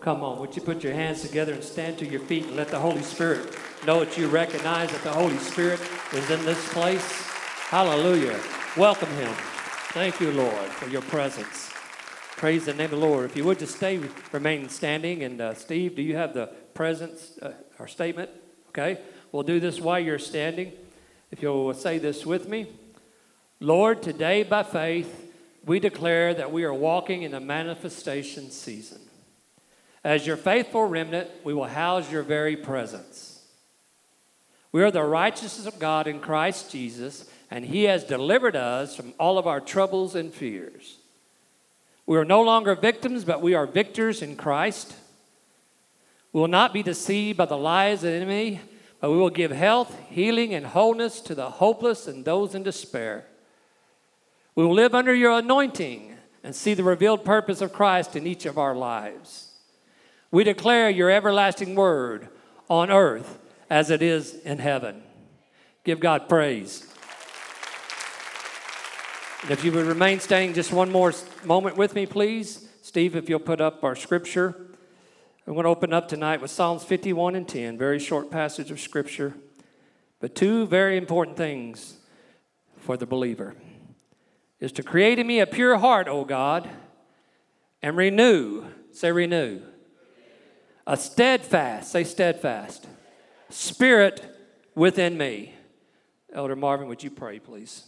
[0.00, 2.68] Come on, would you put your hands together and stand to your feet and let
[2.68, 5.80] the Holy Spirit know that you recognize that the Holy Spirit
[6.12, 7.04] is in this place?
[7.68, 8.38] Hallelujah.
[8.76, 9.32] Welcome him.
[9.92, 11.70] Thank you, Lord, for your presence.
[12.36, 13.24] Praise the name of the Lord.
[13.24, 15.24] If you would just stay, remain standing.
[15.24, 18.30] And uh, Steve, do you have the presence uh, or statement?
[18.68, 19.00] Okay.
[19.32, 20.72] We'll do this while you're standing.
[21.32, 22.68] If you'll say this with me
[23.60, 25.32] Lord, today by faith,
[25.64, 29.00] we declare that we are walking in the manifestation season.
[30.04, 33.42] As your faithful remnant, we will house your very presence.
[34.70, 39.14] We are the righteousness of God in Christ Jesus, and He has delivered us from
[39.18, 40.98] all of our troubles and fears.
[42.06, 44.94] We are no longer victims, but we are victors in Christ.
[46.32, 48.60] We will not be deceived by the lies of the enemy,
[49.00, 53.24] but we will give health, healing, and wholeness to the hopeless and those in despair.
[54.54, 58.44] We will live under your anointing and see the revealed purpose of Christ in each
[58.46, 59.47] of our lives.
[60.30, 62.28] We declare your everlasting word
[62.68, 63.38] on earth
[63.70, 65.02] as it is in heaven.
[65.84, 66.86] Give God praise.
[69.42, 72.68] And if you would remain standing just one more moment with me, please.
[72.82, 74.54] Steve, if you'll put up our scripture.
[75.46, 78.78] I'm going to open up tonight with Psalms 51 and 10, very short passage of
[78.78, 79.32] scripture,
[80.20, 81.96] but two very important things
[82.76, 83.54] for the believer
[84.60, 86.68] is to create in me a pure heart, O God,
[87.80, 89.62] and renew, say renew,
[90.88, 92.86] a steadfast, say steadfast,
[93.50, 94.24] spirit
[94.74, 95.54] within me.
[96.32, 97.84] Elder Marvin, would you pray, please?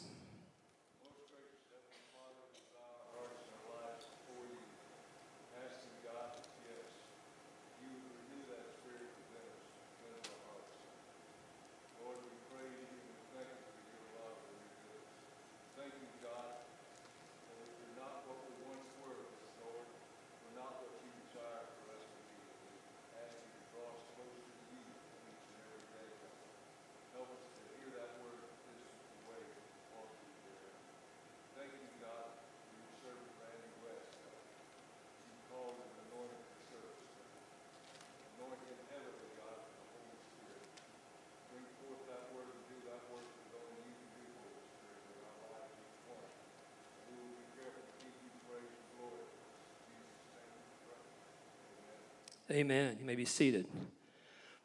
[52.50, 52.96] Amen.
[52.98, 53.66] You may be seated.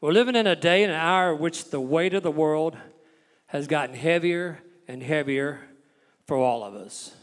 [0.01, 2.75] We're living in a day and an hour in which the weight of the world
[3.47, 5.59] has gotten heavier and heavier
[6.25, 7.13] for all of us.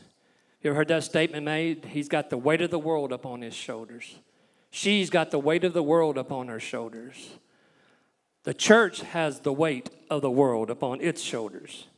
[0.63, 1.87] You ever heard that statement made?
[1.87, 4.15] He's got the weight of the world upon his shoulders.
[4.71, 7.31] She's got the weight of the world upon her shoulders.
[8.45, 11.89] The church has the weight of the world upon its shoulders.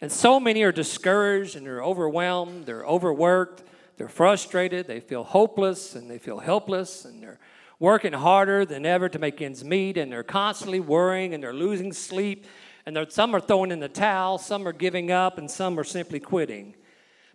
[0.00, 3.64] And so many are discouraged and they're overwhelmed, they're overworked,
[3.96, 7.40] they're frustrated, they feel hopeless and they feel helpless and they're
[7.78, 11.92] working harder than ever to make ends meet, and they're constantly worrying and they're losing
[11.92, 12.46] sleep.
[12.86, 16.20] And some are throwing in the towel, some are giving up, and some are simply
[16.20, 16.74] quitting.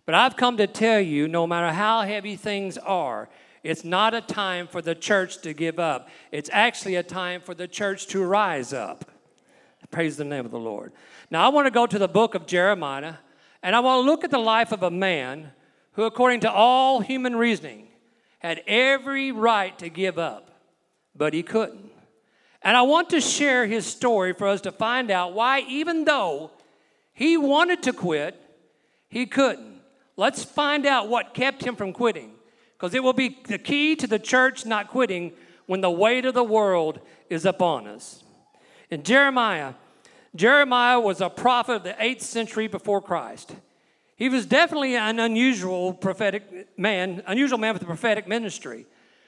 [0.06, 3.28] But I've come to tell you no matter how heavy things are,
[3.62, 6.08] it's not a time for the church to give up.
[6.32, 9.10] It's actually a time for the church to rise up.
[9.92, 10.92] Praise the name of the Lord.
[11.30, 13.14] Now, I want to go to the book of Jeremiah,
[13.62, 15.52] and I want to look at the life of a man
[15.92, 17.88] who, according to all human reasoning,
[18.42, 20.50] had every right to give up,
[21.14, 21.90] but he couldn't.
[22.60, 26.50] And I want to share his story for us to find out why, even though
[27.12, 28.40] he wanted to quit,
[29.08, 29.80] he couldn't.
[30.16, 32.32] Let's find out what kept him from quitting,
[32.76, 35.32] because it will be the key to the church not quitting
[35.66, 36.98] when the weight of the world
[37.30, 38.24] is upon us.
[38.90, 39.74] In Jeremiah,
[40.34, 43.54] Jeremiah was a prophet of the 8th century before Christ.
[44.22, 48.86] He was definitely an unusual prophetic man, unusual man with a prophetic ministry.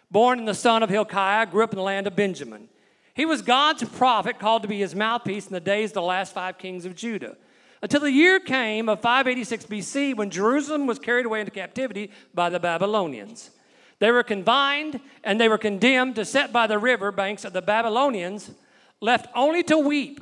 [0.08, 2.68] Born in the son of Hilkiah, grew up in the land of Benjamin.
[3.12, 6.32] He was God's prophet called to be his mouthpiece in the days of the last
[6.32, 7.36] five kings of Judah.
[7.82, 12.48] Until the year came of 586 BC when Jerusalem was carried away into captivity by
[12.48, 13.50] the Babylonians.
[13.98, 17.62] They were confined and they were condemned to sit by the river banks of the
[17.62, 18.52] Babylonians,
[19.00, 20.20] left only to weep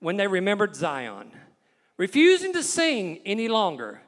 [0.00, 1.30] when they remembered Zion
[1.96, 4.02] refusing to sing any longer.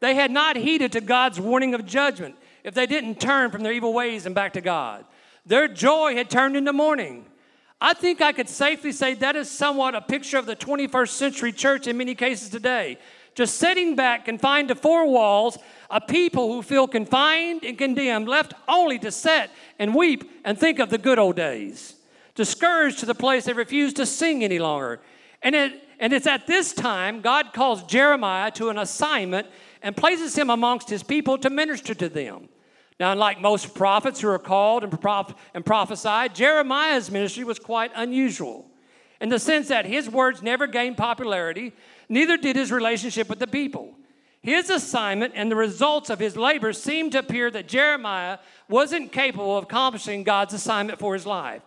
[0.00, 3.72] They had not heeded to God's warning of judgment if they didn't turn from their
[3.72, 5.04] evil ways and back to God.
[5.46, 7.26] Their joy had turned into mourning.
[7.80, 11.52] I think I could safely say that is somewhat a picture of the 21st century
[11.52, 12.98] church in many cases today.
[13.34, 15.56] Just sitting back, confined to four walls,
[15.90, 20.78] a people who feel confined and condemned, left only to sit and weep and think
[20.78, 21.94] of the good old days.
[22.34, 25.00] Discouraged to the place they refuse to sing any longer.
[25.42, 29.46] And it, and it's at this time God calls Jeremiah to an assignment
[29.82, 32.48] and places him amongst his people to minister to them.
[32.98, 34.98] Now, unlike most prophets who are called and,
[35.54, 38.66] and prophesied, Jeremiah's ministry was quite unusual
[39.20, 41.72] in the sense that his words never gained popularity,
[42.08, 43.94] neither did his relationship with the people.
[44.42, 48.38] His assignment and the results of his labor seemed to appear that Jeremiah
[48.68, 51.62] wasn't capable of accomplishing God's assignment for his life.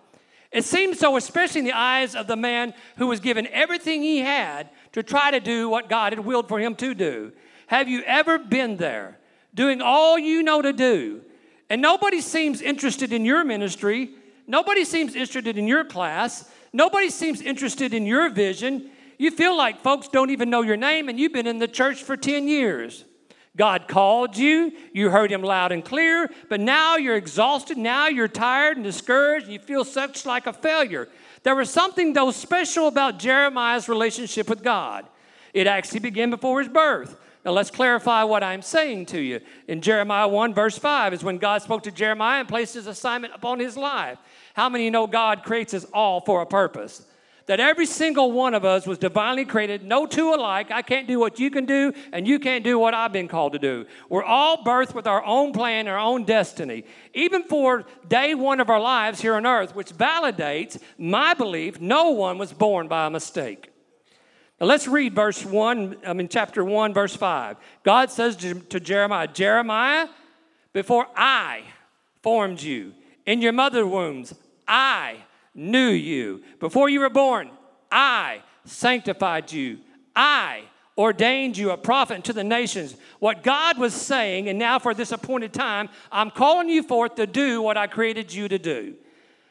[0.54, 4.20] It seems so, especially in the eyes of the man who was given everything he
[4.20, 7.34] had to try to do what God had willed for him to do.
[7.68, 9.18] Have you ever been there,
[9.56, 11.22] doing all you know to do,
[11.72, 14.12] and nobody seems interested in your ministry?
[14.46, 16.48] Nobody seems interested in your class.
[16.72, 18.92] Nobody seems interested in your vision.
[19.18, 22.04] You feel like folks don't even know your name and you've been in the church
[22.04, 23.06] for 10 years.
[23.56, 28.28] God called you, you heard him loud and clear, but now you're exhausted, now you're
[28.28, 31.08] tired and discouraged, and you feel such like a failure.
[31.44, 35.06] There was something, though, special about Jeremiah's relationship with God.
[35.54, 37.16] It actually began before his birth.
[37.46, 39.42] Now, let's clarify what I'm saying to you.
[39.68, 43.36] In Jeremiah 1, verse 5, is when God spoke to Jeremiah and placed his assignment
[43.36, 44.18] upon his life.
[44.54, 47.06] How many know God creates us all for a purpose?
[47.46, 50.72] That every single one of us was divinely created, no two alike.
[50.72, 53.54] I can't do what you can do, and you can't do what I've been called
[53.54, 53.86] to do.
[54.10, 56.86] We're all birthed with our own plan, our own destiny.
[57.14, 62.12] Even for day one of our lives here on earth, which validates my belief no
[62.12, 63.70] one was born by a mistake.
[64.62, 67.58] Now let's read verse 1, I mean, chapter 1, verse 5.
[67.84, 70.08] God says to Jeremiah, Jeremiah,
[70.72, 71.64] before I
[72.22, 72.94] formed you
[73.26, 74.34] in your mother wombs,
[74.68, 75.18] I
[75.56, 76.44] knew you.
[76.60, 77.50] Before you were born,
[77.92, 79.80] I sanctified you.
[80.16, 80.64] I
[80.98, 82.96] ordained you a prophet to the nations.
[83.20, 87.28] What God was saying, and now for this appointed time, I'm calling you forth to
[87.28, 88.96] do what I created you to do.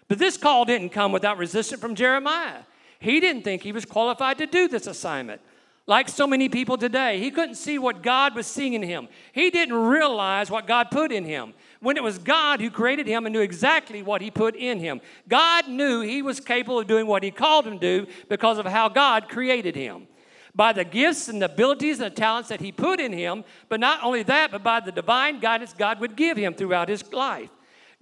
[0.09, 2.61] But this call didn't come without resistance from Jeremiah.
[3.01, 5.41] He didn't think he was qualified to do this assignment.
[5.87, 9.09] Like so many people today, he couldn't see what God was seeing in him.
[9.33, 13.27] He didn't realize what God put in him when it was God who created him
[13.27, 15.01] and knew exactly what he put in him.
[15.29, 18.67] God knew he was capable of doing what he called him to do because of
[18.67, 20.07] how God created him.
[20.55, 24.05] By the gifts and abilities and the talents that he put in him, but not
[24.05, 27.51] only that, but by the divine guidance God would give him throughout his life.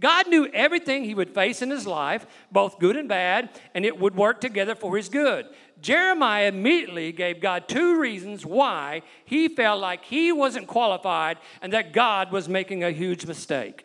[0.00, 3.98] God knew everything he would face in his life, both good and bad, and it
[4.00, 5.46] would work together for his good.
[5.82, 11.92] Jeremiah immediately gave God two reasons why he felt like he wasn't qualified and that
[11.92, 13.84] God was making a huge mistake.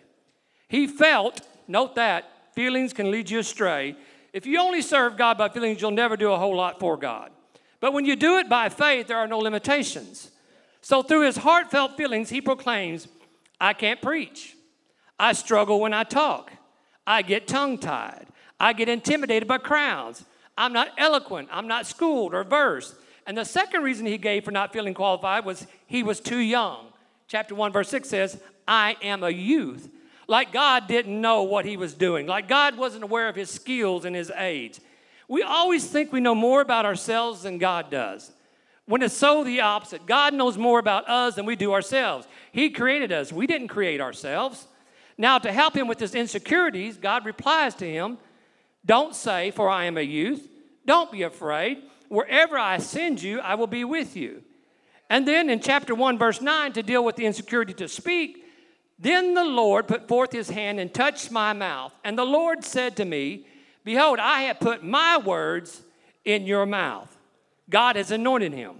[0.69, 3.95] He felt, note that, feelings can lead you astray.
[4.31, 7.31] If you only serve God by feelings, you'll never do a whole lot for God.
[7.81, 10.31] But when you do it by faith, there are no limitations.
[10.81, 13.07] So through his heartfelt feelings, he proclaims,
[13.59, 14.54] I can't preach.
[15.19, 16.51] I struggle when I talk.
[17.07, 18.27] I get tongue tied.
[18.59, 20.25] I get intimidated by crowds.
[20.57, 21.49] I'm not eloquent.
[21.51, 22.95] I'm not schooled or versed.
[23.27, 26.87] And the second reason he gave for not feeling qualified was he was too young.
[27.27, 29.89] Chapter 1, verse 6 says, I am a youth.
[30.27, 34.05] Like God didn't know what he was doing, like God wasn't aware of his skills
[34.05, 34.79] and his age.
[35.27, 38.31] We always think we know more about ourselves than God does.
[38.87, 42.27] When it's so the opposite, God knows more about us than we do ourselves.
[42.51, 44.67] He created us, we didn't create ourselves.
[45.17, 48.17] Now, to help him with his insecurities, God replies to him
[48.85, 50.47] don't say, For I am a youth.
[50.85, 51.81] Don't be afraid.
[52.07, 54.43] Wherever I send you, I will be with you.
[55.09, 58.43] And then in chapter 1, verse 9, to deal with the insecurity to speak,
[58.99, 61.93] then the Lord put forth his hand and touched my mouth.
[62.03, 63.47] And the Lord said to me,
[63.83, 65.81] Behold, I have put my words
[66.23, 67.15] in your mouth.
[67.69, 68.75] God has anointed him.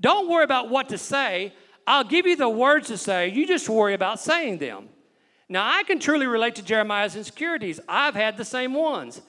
[0.00, 1.52] Don't worry about what to say.
[1.86, 3.28] I'll give you the words to say.
[3.28, 4.88] You just worry about saying them.
[5.48, 7.78] Now, I can truly relate to Jeremiah's insecurities.
[7.88, 9.22] I've had the same ones.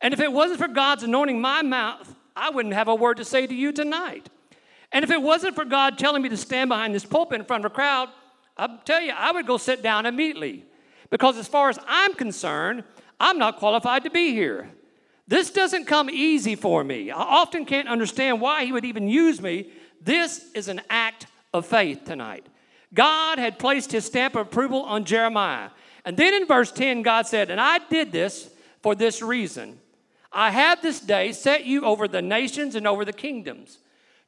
[0.00, 3.24] And if it wasn't for God's anointing my mouth, I wouldn't have a word to
[3.24, 4.28] say to you tonight.
[4.90, 7.64] And if it wasn't for God telling me to stand behind this pulpit in front
[7.64, 8.10] of a crowd,
[8.58, 10.64] I'll tell you, I would go sit down immediately.
[11.08, 12.84] Because as far as I'm concerned,
[13.18, 14.68] I'm not qualified to be here.
[15.28, 17.10] This doesn't come easy for me.
[17.10, 19.70] I often can't understand why He would even use me.
[20.00, 22.46] This is an act of faith tonight.
[22.94, 25.70] God had placed His stamp of approval on Jeremiah.
[26.04, 28.50] And then in verse 10, God said, And I did this
[28.82, 29.78] for this reason
[30.32, 33.78] I have this day set you over the nations and over the kingdoms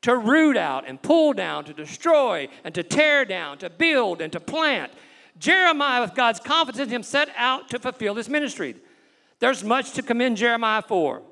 [0.02, 4.30] to root out and pull down, to destroy and to tear down, to build and
[4.32, 4.92] to plant.
[5.38, 8.76] Jeremiah, with God's confidence in him, set out to fulfill this ministry.
[9.38, 11.22] There's much to commend Jeremiah for.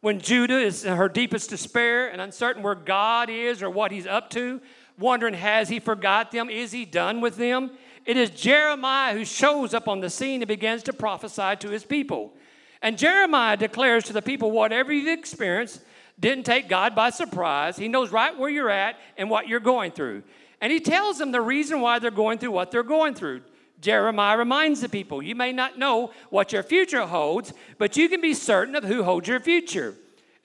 [0.00, 4.06] When Judah is in her deepest despair and uncertain where God is or what he's
[4.06, 4.60] up to,
[4.98, 6.50] wondering, has he forgot them?
[6.50, 7.70] Is he done with them?
[8.04, 11.84] It is Jeremiah who shows up on the scene and begins to prophesy to his
[11.84, 12.32] people.
[12.80, 15.80] And Jeremiah declares to the people whatever you've experienced
[16.18, 17.76] didn't take God by surprise.
[17.76, 20.22] He knows right where you're at and what you're going through.
[20.60, 23.42] And he tells them the reason why they're going through what they're going through.
[23.80, 28.20] Jeremiah reminds the people, You may not know what your future holds, but you can
[28.20, 29.94] be certain of who holds your future.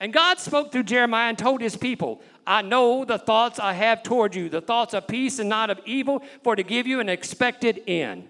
[0.00, 4.02] And God spoke through Jeremiah and told his people, I know the thoughts I have
[4.02, 7.08] toward you, the thoughts of peace and not of evil, for to give you an
[7.08, 8.28] expected end.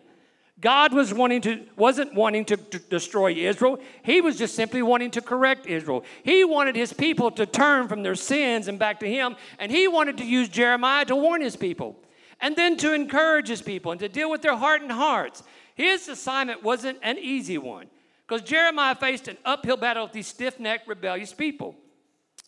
[0.60, 3.80] God was wanting to, wasn't wanting to d- destroy Israel.
[4.04, 6.04] He was just simply wanting to correct Israel.
[6.22, 9.88] He wanted his people to turn from their sins and back to him, and he
[9.88, 11.98] wanted to use Jeremiah to warn his people
[12.40, 15.42] and then to encourage his people and to deal with their hardened hearts.
[15.74, 17.86] His assignment wasn't an easy one
[18.26, 21.74] because Jeremiah faced an uphill battle with these stiff necked, rebellious people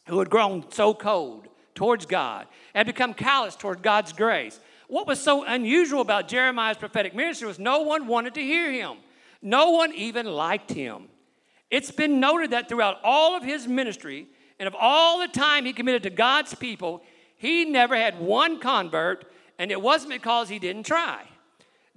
[0.07, 4.61] who had grown so cold towards God and become callous toward God's grace.
[4.89, 8.99] What was so unusual about Jeremiah's prophetic ministry was no one wanted to hear him,
[9.43, 11.09] no one even liked him.
[11.71, 14.29] It's been noted that throughout all of his ministry
[14.59, 17.03] and of all the time he committed to God's people,
[17.37, 21.23] he never had one convert and it wasn't because he didn't try.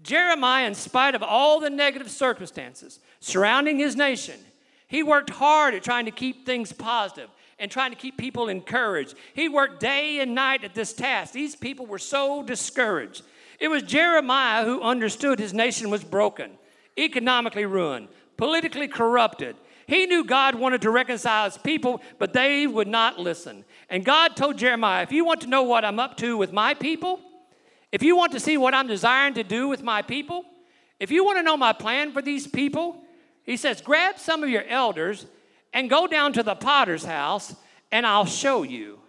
[0.02, 4.40] Jeremiah, in spite of all the negative circumstances surrounding his nation,
[4.88, 7.30] he worked hard at trying to keep things positive
[7.60, 9.16] and trying to keep people encouraged.
[9.34, 11.34] He worked day and night at this task.
[11.34, 13.24] These people were so discouraged.
[13.60, 16.52] It was Jeremiah who understood his nation was broken,
[16.98, 19.56] economically ruined, politically corrupted.
[19.88, 23.64] He knew God wanted to reconcile his people, but they would not listen.
[23.90, 26.74] And God told Jeremiah, if you want to know what I'm up to with my
[26.74, 27.22] people,
[27.92, 30.44] if you want to see what I'm desiring to do with my people,
[31.00, 33.02] if you want to know my plan for these people,
[33.44, 35.26] he says, grab some of your elders
[35.74, 37.56] and go down to the potter's house
[37.92, 39.00] and I'll show you.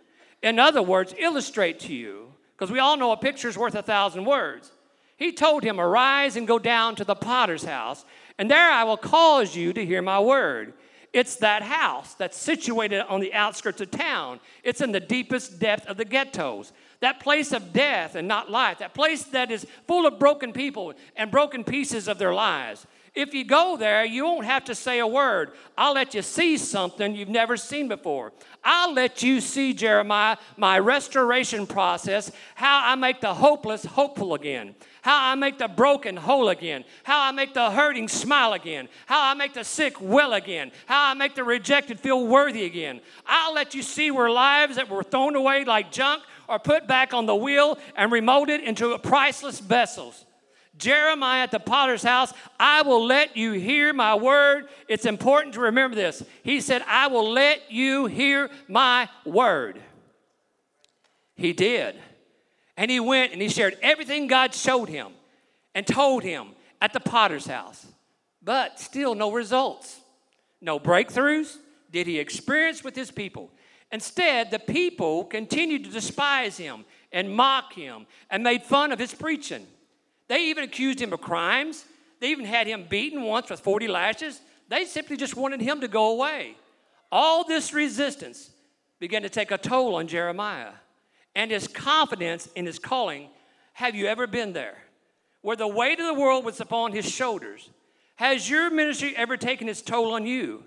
[0.42, 4.24] In other words, illustrate to you, because we all know a picture's worth a thousand
[4.24, 4.70] words.
[5.16, 8.04] He told him, Arise and go down to the potter's house,
[8.38, 10.74] and there I will cause you to hear my word.
[11.12, 14.38] It's that house that's situated on the outskirts of town.
[14.62, 18.78] It's in the deepest depth of the ghettos that place of death and not life,
[18.78, 22.86] that place that is full of broken people and broken pieces of their lives.
[23.18, 25.50] If you go there, you won't have to say a word.
[25.76, 28.32] I'll let you see something you've never seen before.
[28.62, 34.76] I'll let you see, Jeremiah, my restoration process, how I make the hopeless hopeful again,
[35.02, 39.20] how I make the broken whole again, how I make the hurting smile again, how
[39.20, 43.00] I make the sick well again, how I make the rejected feel worthy again.
[43.26, 47.12] I'll let you see where lives that were thrown away like junk are put back
[47.12, 50.24] on the wheel and remolded into priceless vessels.
[50.78, 54.68] Jeremiah at the potter's house, I will let you hear my word.
[54.88, 56.22] It's important to remember this.
[56.42, 59.80] He said, I will let you hear my word.
[61.34, 61.96] He did.
[62.76, 65.12] And he went and he shared everything God showed him
[65.74, 67.86] and told him at the potter's house.
[68.42, 70.00] But still, no results,
[70.60, 71.56] no breakthroughs
[71.90, 73.50] did he experience with his people.
[73.90, 79.14] Instead, the people continued to despise him and mock him and made fun of his
[79.14, 79.66] preaching.
[80.28, 81.84] They even accused him of crimes.
[82.20, 84.40] They even had him beaten once with 40 lashes.
[84.68, 86.56] They simply just wanted him to go away.
[87.10, 88.50] All this resistance
[89.00, 90.72] began to take a toll on Jeremiah
[91.34, 93.28] and his confidence in his calling.
[93.72, 94.76] Have you ever been there?
[95.40, 97.70] Where the weight of the world was upon his shoulders.
[98.16, 100.64] Has your ministry ever taken its toll on you?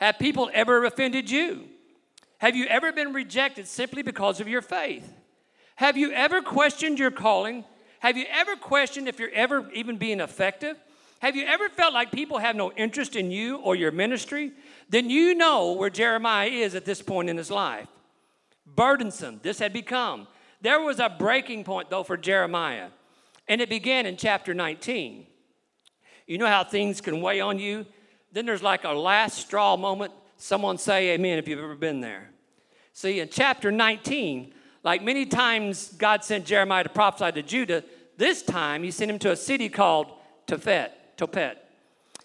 [0.00, 1.64] Have people ever offended you?
[2.38, 5.12] Have you ever been rejected simply because of your faith?
[5.76, 7.64] Have you ever questioned your calling?
[8.04, 10.76] Have you ever questioned if you're ever even being effective?
[11.20, 14.52] Have you ever felt like people have no interest in you or your ministry?
[14.90, 17.88] Then you know where Jeremiah is at this point in his life.
[18.66, 20.28] Burdensome, this had become.
[20.60, 22.88] There was a breaking point, though, for Jeremiah,
[23.48, 25.24] and it began in chapter 19.
[26.26, 27.86] You know how things can weigh on you?
[28.32, 30.12] Then there's like a last straw moment.
[30.36, 32.28] Someone say amen if you've ever been there.
[32.92, 34.52] See, in chapter 19,
[34.84, 37.82] like many times God sent Jeremiah to prophesy to Judah,
[38.16, 40.12] this time he sent him to a city called
[40.46, 40.90] Tophet.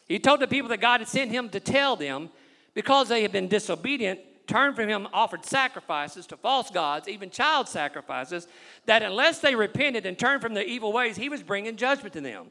[0.08, 2.30] He told the people that God had sent him to tell them
[2.74, 7.68] because they had been disobedient, turned from him, offered sacrifices to false gods, even child
[7.68, 8.48] sacrifices,
[8.86, 12.22] that unless they repented and turned from their evil ways, he was bringing judgment to
[12.22, 12.48] them.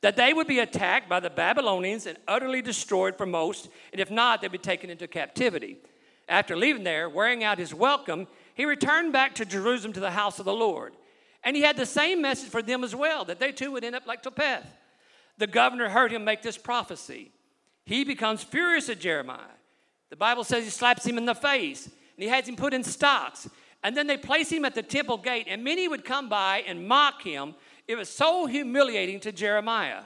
[0.00, 4.10] That they would be attacked by the Babylonians and utterly destroyed for most, and if
[4.10, 5.76] not, they'd be taken into captivity.
[6.28, 10.38] After leaving there, wearing out his welcome, he returned back to Jerusalem to the house
[10.38, 10.94] of the Lord.
[11.44, 13.96] And he had the same message for them as well, that they too would end
[13.96, 14.64] up like Tophet.
[15.38, 17.32] The governor heard him make this prophecy.
[17.84, 19.56] He becomes furious at Jeremiah.
[20.10, 22.84] The Bible says he slaps him in the face and he has him put in
[22.84, 23.48] stocks.
[23.82, 26.86] And then they place him at the temple gate, and many would come by and
[26.86, 27.56] mock him.
[27.88, 30.02] It was so humiliating to Jeremiah.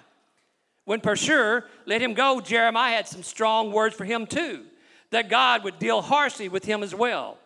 [0.87, 4.65] When Pashur let him go, Jeremiah had some strong words for him too
[5.11, 7.39] that God would deal harshly with him as well.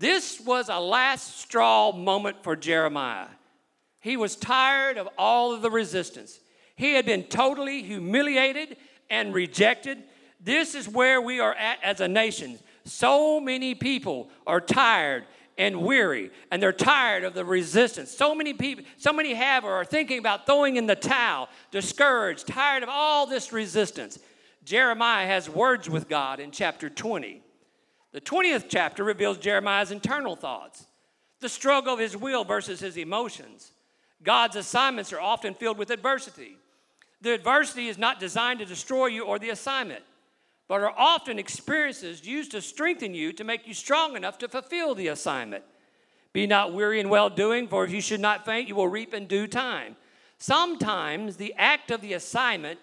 [0.00, 3.26] This was a last straw moment for Jeremiah.
[4.00, 6.40] He was tired of all of the resistance.
[6.74, 8.78] He had been totally humiliated
[9.10, 10.02] and rejected.
[10.40, 12.58] This is where we are at as a nation.
[12.86, 15.26] So many people are tired
[15.58, 18.10] and weary, and they're tired of the resistance.
[18.10, 22.46] So many people, so many have or are thinking about throwing in the towel, discouraged,
[22.46, 24.18] tired of all this resistance.
[24.64, 27.42] Jeremiah has words with God in chapter 20.
[28.12, 30.86] The 20th chapter reveals Jeremiah's internal thoughts,
[31.40, 33.72] the struggle of his will versus his emotions.
[34.22, 36.56] God's assignments are often filled with adversity.
[37.22, 40.02] The adversity is not designed to destroy you or the assignment,
[40.68, 44.94] but are often experiences used to strengthen you to make you strong enough to fulfill
[44.94, 45.64] the assignment.
[46.32, 49.14] Be not weary in well doing, for if you should not faint, you will reap
[49.14, 49.96] in due time.
[50.38, 52.78] Sometimes the act of the assignment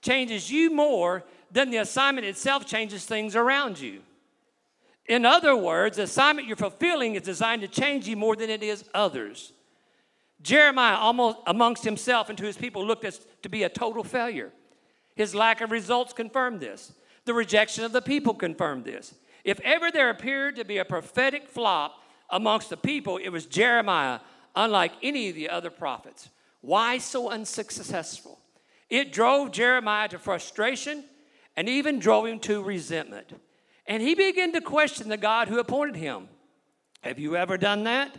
[0.00, 4.00] changes you more than the assignment itself changes things around you.
[5.12, 8.62] In other words, the assignment you're fulfilling is designed to change you more than it
[8.62, 9.52] is others.
[10.40, 14.54] Jeremiah, almost amongst himself and to his people, looked as to be a total failure.
[15.14, 16.94] His lack of results confirmed this.
[17.26, 19.14] The rejection of the people confirmed this.
[19.44, 24.20] If ever there appeared to be a prophetic flop amongst the people, it was Jeremiah,
[24.56, 26.30] unlike any of the other prophets.
[26.62, 28.40] Why so unsuccessful?
[28.88, 31.04] It drove Jeremiah to frustration
[31.54, 33.34] and even drove him to resentment.
[33.86, 36.28] And he began to question the God who appointed him.
[37.02, 38.16] Have you ever done that?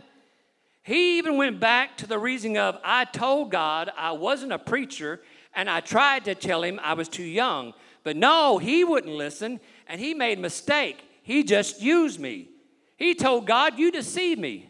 [0.82, 5.22] He even went back to the reasoning of, I told God I wasn't a preacher,
[5.54, 7.72] and I tried to tell him I was too young.
[8.02, 11.02] But no, he wouldn't listen, and he made a mistake.
[11.22, 12.50] He just used me.
[12.98, 14.68] He told God, You deceived me.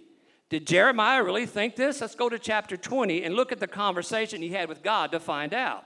[0.50, 2.00] Did Jeremiah really think this?
[2.00, 5.18] Let's go to chapter 20 and look at the conversation he had with God to
[5.18, 5.84] find out.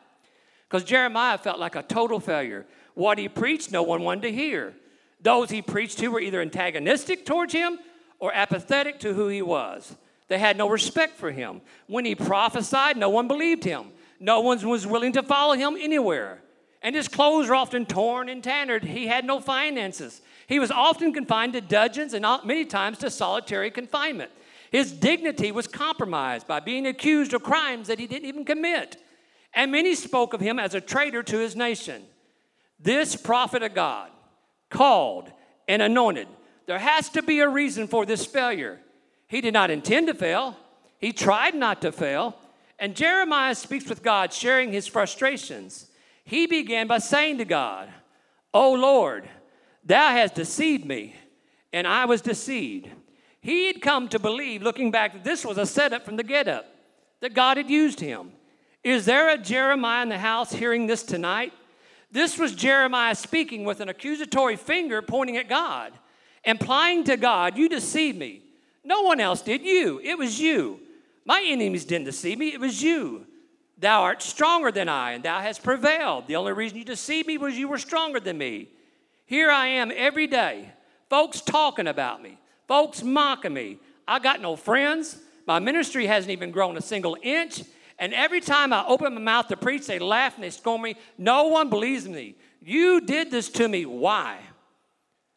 [0.69, 2.67] Because Jeremiah felt like a total failure.
[2.93, 4.75] What he preached, no one wanted to hear.
[5.21, 7.79] Those he preached to were either antagonistic towards him
[8.19, 9.97] or apathetic to who he was.
[10.29, 11.61] They had no respect for him.
[11.87, 13.93] When he prophesied, no one believed him.
[14.21, 16.43] No one was willing to follow him anywhere.
[16.83, 18.85] And his clothes were often torn and tattered.
[18.85, 20.21] He had no finances.
[20.47, 24.31] He was often confined to dungeons and many times to solitary confinement.
[24.71, 28.97] His dignity was compromised by being accused of crimes that he didn't even commit.
[29.55, 32.05] And many spoke of him as a traitor to his nation.
[32.79, 34.11] This prophet of God,
[34.71, 35.31] called
[35.67, 36.29] and anointed,
[36.67, 38.81] there has to be a reason for this failure.
[39.27, 40.57] He did not intend to fail,
[40.99, 42.37] he tried not to fail.
[42.81, 45.89] And Jeremiah speaks with God, sharing his frustrations.
[46.23, 47.89] He began by saying to God,
[48.55, 49.29] O Lord,
[49.85, 51.17] thou hast deceived me,
[51.73, 52.89] and I was deceived.
[53.41, 56.47] He had come to believe, looking back, that this was a setup from the get
[56.47, 56.67] up,
[57.21, 58.31] that God had used him.
[58.85, 61.53] Is there a Jeremiah in the house hearing this tonight?
[62.11, 65.93] This was Jeremiah speaking with an accusatory finger pointing at God,
[66.45, 68.43] implying to God, You deceived me.
[68.85, 69.63] No one else did.
[69.63, 70.01] You.
[70.03, 70.81] It was you.
[71.27, 72.55] My enemies didn't deceive me.
[72.55, 73.27] It was you.
[73.77, 76.27] Thou art stronger than I, and thou hast prevailed.
[76.27, 78.69] The only reason you deceived me was you were stronger than me.
[79.27, 80.73] Here I am every day,
[81.11, 83.79] folks talking about me, folks mocking me.
[84.07, 85.19] I got no friends.
[85.47, 87.63] My ministry hasn't even grown a single inch.
[87.99, 90.97] And every time I open my mouth to preach, they laugh and they scorn me.
[91.17, 92.37] No one believes me.
[92.63, 93.87] You did this to me.
[93.87, 94.39] Why?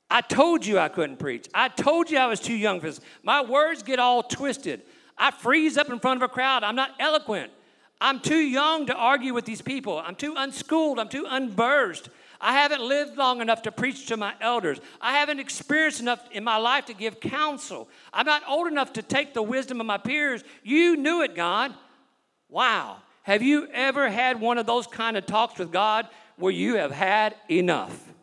[0.09, 1.47] I told you I couldn't preach.
[1.53, 2.99] I told you I was too young for this.
[3.23, 4.81] My words get all twisted.
[5.17, 6.63] I freeze up in front of a crowd.
[6.63, 7.51] I'm not eloquent.
[7.99, 9.99] I'm too young to argue with these people.
[9.99, 10.99] I'm too unschooled.
[10.99, 12.09] I'm too unversed.
[12.41, 14.79] I haven't lived long enough to preach to my elders.
[14.99, 17.87] I haven't experienced enough in my life to give counsel.
[18.11, 20.43] I'm not old enough to take the wisdom of my peers.
[20.63, 21.73] You knew it, God.
[22.51, 22.97] Wow.
[23.23, 26.91] Have you ever had one of those kind of talks with God where you have
[26.91, 28.13] had enough?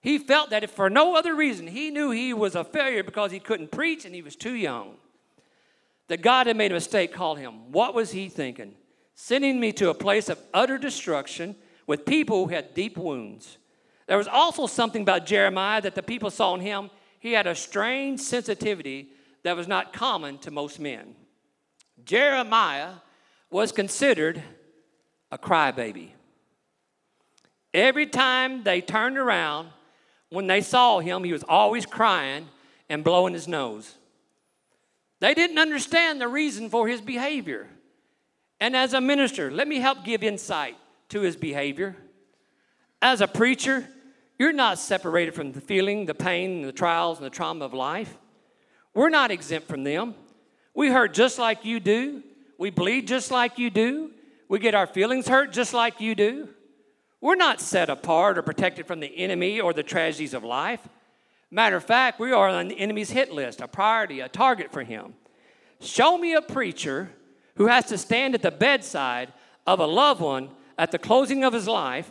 [0.00, 3.30] He felt that if for no other reason, he knew he was a failure because
[3.30, 4.94] he couldn't preach and he was too young.
[6.08, 7.70] That God had made a mistake, called him.
[7.70, 8.74] What was he thinking?
[9.14, 11.54] Sending me to a place of utter destruction
[11.86, 13.58] with people who had deep wounds.
[14.06, 16.90] There was also something about Jeremiah that the people saw in him.
[17.20, 19.08] He had a strange sensitivity
[19.42, 21.14] that was not common to most men.
[22.04, 22.94] Jeremiah
[23.50, 24.42] was considered
[25.30, 26.10] a crybaby.
[27.74, 29.68] Every time they turned around,
[30.28, 32.48] when they saw him, he was always crying
[32.88, 33.96] and blowing his nose.
[35.20, 37.68] They didn't understand the reason for his behavior.
[38.60, 40.76] And as a minister, let me help give insight
[41.10, 41.96] to his behavior.
[43.00, 43.86] As a preacher,
[44.38, 48.16] you're not separated from the feeling, the pain, the trials, and the trauma of life.
[48.94, 50.14] We're not exempt from them.
[50.74, 52.22] We hurt just like you do.
[52.58, 54.10] We bleed just like you do.
[54.48, 56.48] We get our feelings hurt just like you do.
[57.20, 60.80] We're not set apart or protected from the enemy or the tragedies of life.
[61.50, 64.82] Matter of fact, we are on the enemy's hit list, a priority, a target for
[64.82, 65.14] him.
[65.80, 67.10] Show me a preacher
[67.56, 69.32] who has to stand at the bedside
[69.66, 72.10] of a loved one at the closing of his life.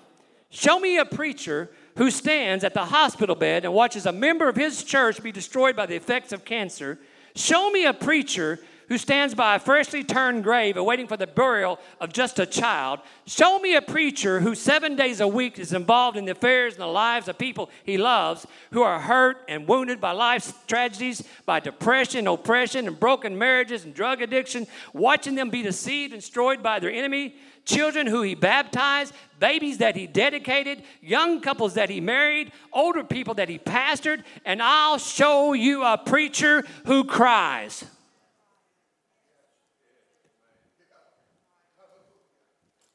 [0.49, 4.55] Show me a preacher who stands at the hospital bed and watches a member of
[4.55, 6.99] his church be destroyed by the effects of cancer.
[7.35, 8.59] Show me a preacher
[8.91, 12.99] who stands by a freshly turned grave awaiting for the burial of just a child.
[13.25, 16.81] Show me a preacher who seven days a week is involved in the affairs and
[16.81, 21.61] the lives of people he loves who are hurt and wounded by life's tragedies, by
[21.61, 26.77] depression, oppression, and broken marriages and drug addiction, watching them be deceived and destroyed by
[26.77, 32.51] their enemy children who he baptized, babies that he dedicated, young couples that he married,
[32.71, 37.83] older people that he pastored, and I'll show you a preacher who cries.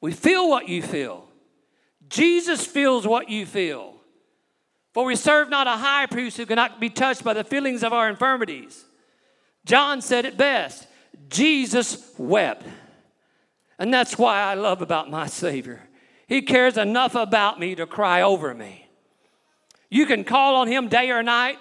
[0.00, 1.29] We feel what you feel.
[2.09, 3.94] Jesus feels what you feel.
[4.94, 7.92] For we serve not a high priest who cannot be touched by the feelings of
[7.92, 8.85] our infirmities.
[9.64, 10.87] John said it best
[11.29, 12.64] Jesus wept.
[13.79, 15.83] And that's why I love about my Savior.
[16.27, 18.89] He cares enough about me to cry over me.
[19.91, 21.59] You can call on Him day or night.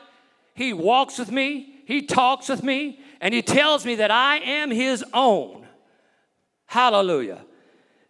[0.53, 4.71] He walks with me, He talks with me, and He tells me that I am
[4.71, 5.67] His own.
[6.65, 7.41] Hallelujah.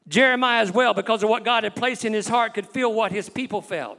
[0.07, 3.11] Jeremiah, as well, because of what God had placed in his heart, could feel what
[3.11, 3.97] his people felt.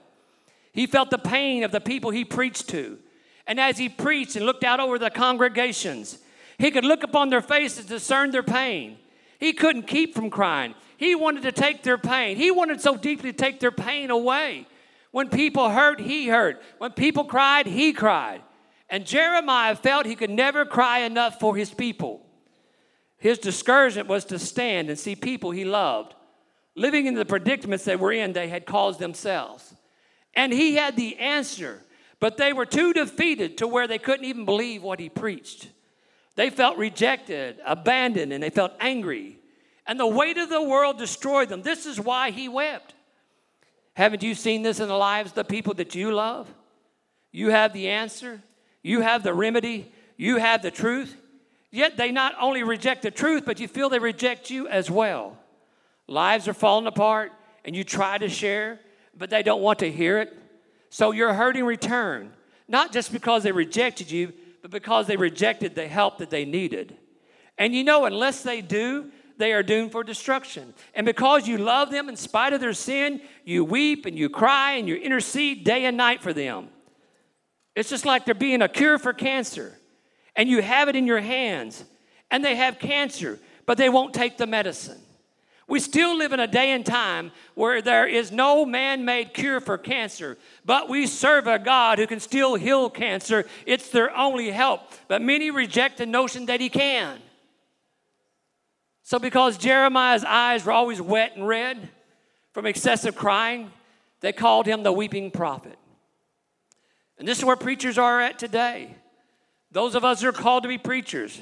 [0.73, 2.99] He felt the pain of the people he preached to.
[3.47, 6.19] And as he preached and looked out over the congregations,
[6.59, 8.99] he could look upon their faces, discern their pain.
[9.39, 10.75] He couldn't keep from crying.
[10.97, 12.37] He wanted to take their pain.
[12.37, 14.67] He wanted so deeply to take their pain away.
[15.11, 16.63] When people hurt, he hurt.
[16.79, 18.43] When people cried, he cried.
[18.89, 22.25] And Jeremiah felt he could never cry enough for his people.
[23.19, 26.15] His discouragement was to stand and see people he loved
[26.77, 29.75] living in the predicaments they were in, they had caused themselves.
[30.35, 31.83] And he had the answer,
[32.21, 35.69] but they were too defeated to where they couldn't even believe what he preached.
[36.37, 39.39] They felt rejected, abandoned, and they felt angry.
[39.87, 41.63] And the weight of the world destroyed them.
[41.63, 42.95] This is why he wept.
[43.95, 46.53] Haven't you seen this in the lives of the people that you love?
[47.33, 48.43] You have the answer,
[48.83, 51.17] you have the remedy, you have the truth.
[51.71, 55.39] Yet they not only reject the truth, but you feel they reject you as well.
[56.07, 57.33] Lives are falling apart,
[57.65, 58.81] and you try to share,
[59.17, 60.37] but they don't want to hear it.
[60.91, 62.33] So you're hurting return,
[62.69, 64.33] not just because they rejected you,
[64.67, 66.97] but because they rejected the help that they needed.
[67.57, 70.75] And you know, unless they do, they are doomed for destruction.
[70.93, 74.73] And because you love them in spite of their sin, you weep and you cry
[74.73, 76.71] and you intercede day and night for them.
[77.77, 79.79] It's just like they're being a cure for cancer
[80.35, 81.85] and you have it in your hands
[82.33, 85.01] and they have cancer, but they won't take the medicine.
[85.69, 89.61] We still live in a day and time where there is no man made cure
[89.61, 93.47] for cancer, but we serve a God who can still heal cancer.
[93.67, 94.83] It's their only help.
[95.09, 97.19] But many reject the notion that He can.
[99.03, 101.89] So, because Jeremiah's eyes were always wet and red
[102.53, 103.71] from excessive crying,
[104.21, 105.79] they called him the weeping prophet.
[107.19, 108.97] And this is where preachers are at today.
[109.71, 111.41] Those of us who are called to be preachers,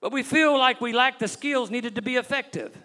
[0.00, 2.76] but we feel like we lack the skills needed to be effective.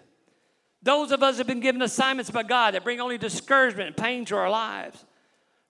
[0.86, 4.24] Those of us have been given assignments by God that bring only discouragement and pain
[4.26, 5.04] to our lives.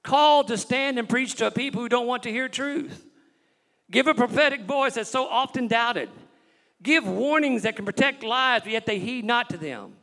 [0.03, 3.03] Called to stand and preach to a people who don't want to hear truth.
[3.91, 6.11] Give a prophetic voice that's so often doubted.
[6.83, 9.95] Give warnings that can protect lives, but yet they heed not to them.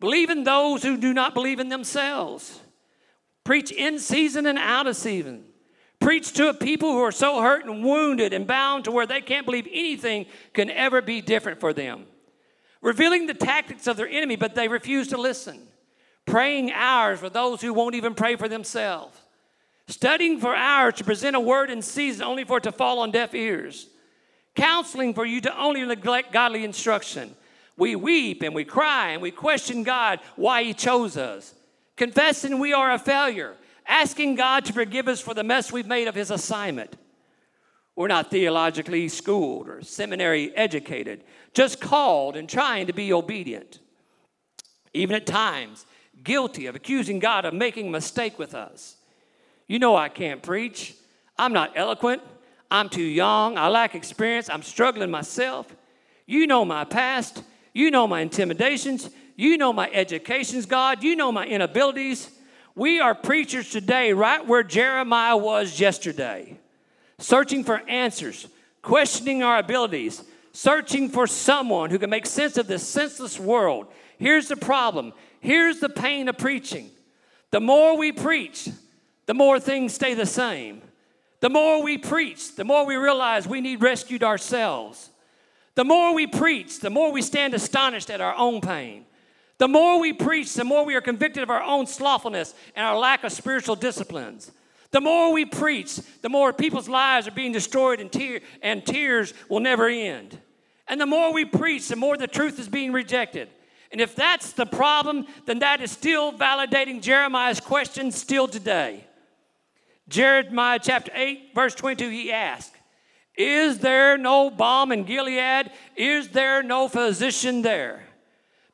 [0.00, 2.60] Believe in those who do not believe in themselves.
[3.44, 5.44] Preach in season and out of season.
[5.98, 9.20] Preach to a people who are so hurt and wounded and bound to where they
[9.20, 10.24] can't believe anything
[10.54, 12.06] can ever be different for them.
[12.82, 15.66] Revealing the tactics of their enemy, but they refuse to listen.
[16.26, 19.18] Praying hours for those who won't even pray for themselves.
[19.88, 23.10] Studying for hours to present a word in season only for it to fall on
[23.10, 23.88] deaf ears.
[24.54, 27.34] Counseling for you to only neglect godly instruction.
[27.76, 31.54] We weep and we cry and we question God why He chose us.
[31.96, 33.56] Confessing we are a failure
[33.90, 36.96] asking God to forgive us for the mess we've made of His assignment.
[37.96, 43.80] We're not theologically schooled or seminary educated, just called and trying to be obedient.
[44.92, 45.86] Even at times,
[46.22, 48.96] guilty of accusing God of making a mistake with us.
[49.66, 50.94] You know, I can't preach.
[51.38, 52.22] I'm not eloquent.
[52.70, 53.58] I'm too young.
[53.58, 54.48] I lack experience.
[54.50, 55.74] I'm struggling myself.
[56.26, 57.42] You know my past.
[57.72, 59.10] You know my intimidations.
[59.36, 61.02] You know my educations, God.
[61.02, 62.30] You know my inabilities.
[62.74, 66.58] We are preachers today, right where Jeremiah was yesterday,
[67.18, 68.46] searching for answers,
[68.82, 73.86] questioning our abilities, searching for someone who can make sense of this senseless world.
[74.18, 76.90] Here's the problem here's the pain of preaching.
[77.50, 78.68] The more we preach,
[79.26, 80.82] the more things stay the same.
[81.40, 85.10] The more we preach, the more we realize we need rescued ourselves.
[85.74, 89.06] The more we preach, the more we stand astonished at our own pain.
[89.56, 92.98] The more we preach, the more we are convicted of our own slothfulness and our
[92.98, 94.52] lack of spiritual disciplines.
[94.92, 99.32] The more we preach, the more people's lives are being destroyed and, tear, and tears
[99.48, 100.38] will never end.
[100.88, 103.48] And the more we preach, the more the truth is being rejected.
[103.92, 109.04] And if that's the problem, then that is still validating Jeremiah's question still today.
[110.08, 112.74] Jeremiah chapter 8, verse 22, he asked,
[113.36, 115.70] Is there no balm in Gilead?
[115.94, 118.02] Is there no physician there?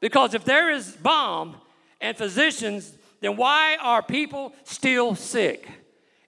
[0.01, 1.57] Because if there is balm
[2.01, 5.69] and physicians, then why are people still sick?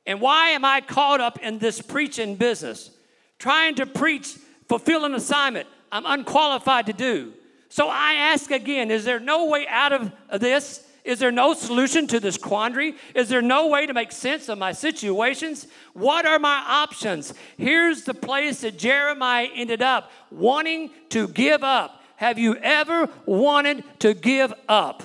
[0.09, 2.91] And why am I caught up in this preaching business?
[3.39, 7.35] Trying to preach, fulfill an assignment I'm unqualified to do.
[7.69, 10.85] So I ask again is there no way out of this?
[11.05, 12.95] Is there no solution to this quandary?
[13.15, 15.67] Is there no way to make sense of my situations?
[15.93, 17.33] What are my options?
[17.57, 22.03] Here's the place that Jeremiah ended up wanting to give up.
[22.17, 25.03] Have you ever wanted to give up?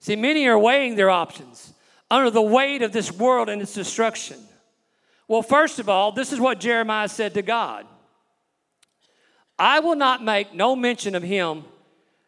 [0.00, 1.74] See, many are weighing their options
[2.10, 4.38] under the weight of this world and its destruction.
[5.26, 7.86] Well, first of all, this is what Jeremiah said to God
[9.58, 11.64] I will not make no mention of him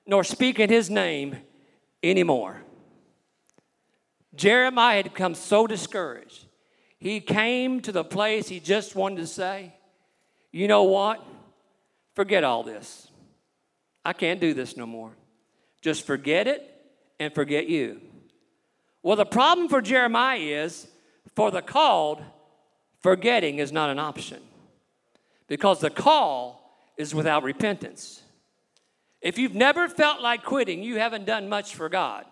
[0.07, 1.37] nor speak in his name
[2.03, 2.63] anymore.
[4.35, 6.47] Jeremiah had become so discouraged.
[6.99, 9.75] He came to the place he just wanted to say,
[10.51, 11.25] You know what?
[12.15, 13.09] Forget all this.
[14.05, 15.13] I can't do this no more.
[15.81, 16.69] Just forget it
[17.19, 18.01] and forget you.
[19.03, 20.87] Well, the problem for Jeremiah is
[21.35, 22.23] for the called,
[23.01, 24.43] forgetting is not an option
[25.49, 28.23] because the call is without repentance.
[29.21, 32.25] If you've never felt like quitting, you haven't done much for God.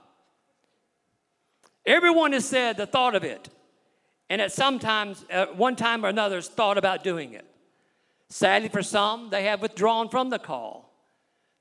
[1.87, 3.49] Everyone has said the thought of it,
[4.29, 7.47] and at some times, at one time or another, has thought about doing it.
[8.29, 10.93] Sadly, for some, they have withdrawn from the call.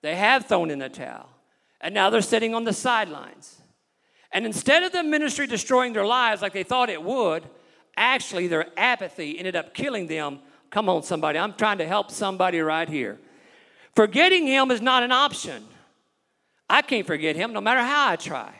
[0.01, 1.29] They have thrown in the towel,
[1.79, 3.61] and now they're sitting on the sidelines.
[4.31, 7.43] And instead of the ministry destroying their lives like they thought it would,
[7.95, 10.39] actually their apathy ended up killing them.
[10.69, 11.39] Come on, somebody.
[11.39, 13.19] I'm trying to help somebody right here.
[13.95, 15.65] Forgetting him is not an option.
[16.69, 18.53] I can't forget him no matter how I try.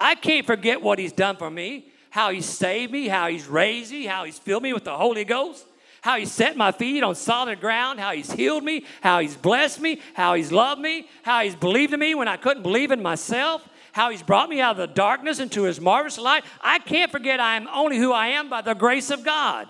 [0.00, 3.90] I can't forget what he's done for me, how he saved me, how he's raised
[3.90, 5.66] me, how he's filled me with the Holy Ghost,
[6.02, 9.80] how he set my feet on solid ground, how he's healed me, how he's blessed
[9.80, 13.02] me, how he's loved me, how he's believed in me when I couldn't believe in
[13.02, 16.44] myself, how He's brought me out of the darkness into His marvelous light.
[16.60, 19.68] I can't forget I am only who I am by the grace of God.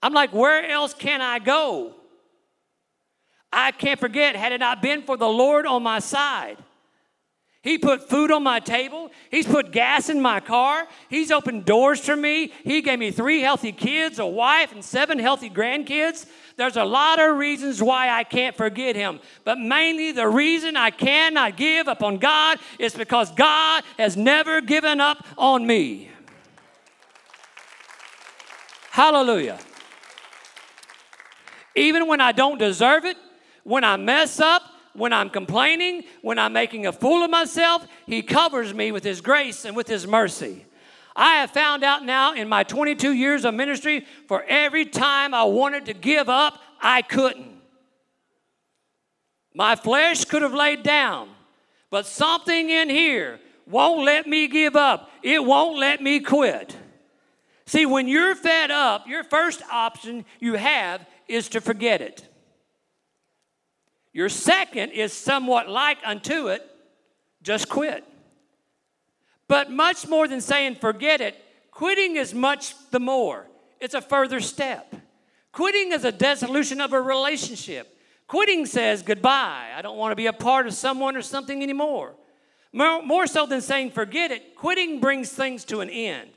[0.00, 1.94] I'm like, where else can I go?
[3.52, 6.58] I can't forget, had it not been for the Lord on my side,
[7.66, 9.10] he put food on my table.
[9.28, 10.86] He's put gas in my car.
[11.10, 12.52] He's opened doors for me.
[12.62, 16.26] He gave me three healthy kids, a wife, and seven healthy grandkids.
[16.56, 19.18] There's a lot of reasons why I can't forget him.
[19.42, 24.60] But mainly the reason I cannot give up on God is because God has never
[24.60, 26.08] given up on me.
[28.92, 29.58] Hallelujah.
[31.74, 33.16] Even when I don't deserve it,
[33.64, 34.62] when I mess up,
[34.96, 39.20] when I'm complaining, when I'm making a fool of myself, He covers me with His
[39.20, 40.64] grace and with His mercy.
[41.14, 45.44] I have found out now in my 22 years of ministry, for every time I
[45.44, 47.56] wanted to give up, I couldn't.
[49.54, 51.30] My flesh could have laid down,
[51.90, 55.10] but something in here won't let me give up.
[55.22, 56.76] It won't let me quit.
[57.66, 62.28] See, when you're fed up, your first option you have is to forget it.
[64.16, 66.66] Your second is somewhat like unto it,
[67.42, 68.02] just quit.
[69.46, 71.36] But much more than saying forget it,
[71.70, 73.46] quitting is much the more.
[73.78, 74.96] It's a further step.
[75.52, 77.94] Quitting is a dissolution of a relationship.
[78.26, 79.72] Quitting says goodbye.
[79.76, 82.14] I don't want to be a part of someone or something anymore.
[82.72, 86.30] More, more so than saying forget it, quitting brings things to an end.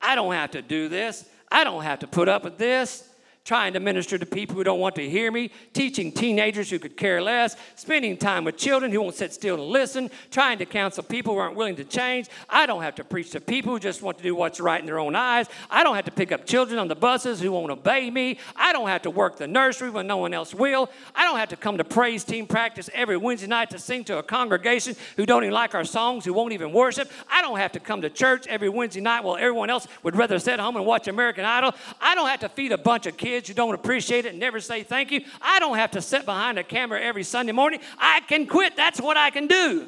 [0.00, 1.28] I don't have to do this.
[1.52, 3.06] I don't have to put up with this
[3.48, 6.98] trying to minister to people who don't want to hear me, teaching teenagers who could
[6.98, 11.02] care less, spending time with children who won't sit still and listen, trying to counsel
[11.02, 12.28] people who aren't willing to change.
[12.50, 14.84] I don't have to preach to people who just want to do what's right in
[14.84, 15.46] their own eyes.
[15.70, 18.38] I don't have to pick up children on the buses who won't obey me.
[18.54, 20.90] I don't have to work the nursery when no one else will.
[21.14, 24.18] I don't have to come to praise team practice every Wednesday night to sing to
[24.18, 27.10] a congregation who don't even like our songs, who won't even worship.
[27.30, 30.38] I don't have to come to church every Wednesday night while everyone else would rather
[30.38, 31.72] sit home and watch American Idol.
[31.98, 34.40] I don't have to feed a bunch of kids kids who don't appreciate it and
[34.40, 35.20] never say thank you.
[35.40, 37.78] I don't have to sit behind a camera every Sunday morning.
[37.96, 38.74] I can quit.
[38.74, 39.86] That's what I can do.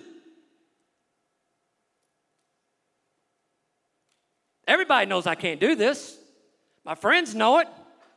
[4.69, 6.17] Everybody knows I can't do this.
[6.85, 7.67] My friends know it.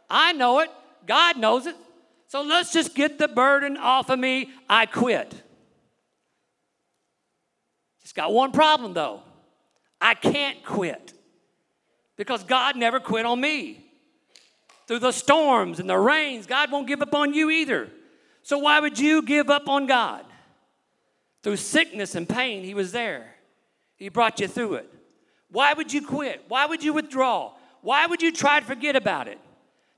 [0.08, 0.69] I know it.
[1.08, 1.76] God knows it.
[2.28, 4.52] So let's just get the burden off of me.
[4.69, 5.34] I quit.
[8.04, 9.24] Just got one problem though.
[10.00, 11.12] I can't quit
[12.17, 13.83] because God never quit on me.
[14.88, 17.89] Through the storms and the rains, God won't give up on you either.
[18.41, 20.26] So why would you give up on God?
[21.41, 23.36] Through sickness and pain, He was there.
[23.96, 24.93] He brought you through it.
[25.50, 26.43] Why would you quit?
[26.48, 27.54] Why would you withdraw?
[27.82, 29.39] Why would you try to forget about it?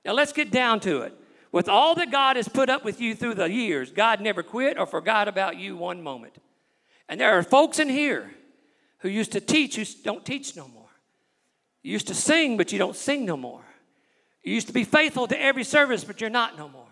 [0.04, 1.14] Now let's get down to it.
[1.52, 4.78] With all that God has put up with you through the years, God never quit
[4.78, 6.36] or forgot about you one moment.
[7.08, 8.32] And there are folks in here
[9.00, 10.90] who used to teach who don't teach no more.
[11.82, 13.65] You used to sing, but you don't sing no more.
[14.46, 16.86] You used to be faithful to every service, but you're not no more.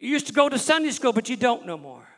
[0.00, 2.08] You used to go to Sunday school, but you don't no more.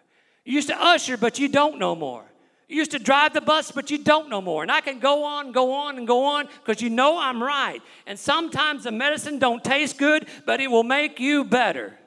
[0.45, 2.25] You used to usher, but you don't no more.
[2.69, 4.63] You used to drive the bus, but you don't no more.
[4.63, 7.83] And I can go on, go on, and go on because you know I'm right.
[8.07, 11.99] And sometimes the medicine don't taste good, but it will make you better.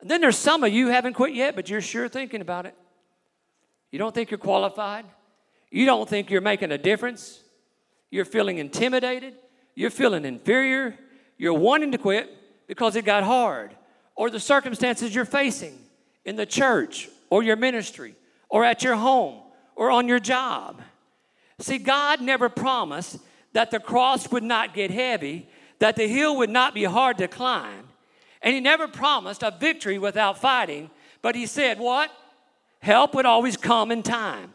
[0.00, 2.74] And then there's some of you haven't quit yet, but you're sure thinking about it.
[3.90, 5.04] You don't think you're qualified.
[5.70, 7.40] You don't think you're making a difference.
[8.10, 9.34] You're feeling intimidated.
[9.74, 10.96] You're feeling inferior.
[11.36, 12.30] You're wanting to quit
[12.66, 13.74] because it got hard,
[14.16, 15.78] or the circumstances you're facing
[16.24, 18.14] in the church or your ministry
[18.48, 19.42] or at your home
[19.76, 20.80] or on your job.
[21.58, 23.18] See, God never promised
[23.52, 27.28] that the cross would not get heavy, that the hill would not be hard to
[27.28, 27.88] climb.
[28.42, 30.90] And He never promised a victory without fighting,
[31.22, 32.10] but He said, What?
[32.80, 34.52] Help would always come in time.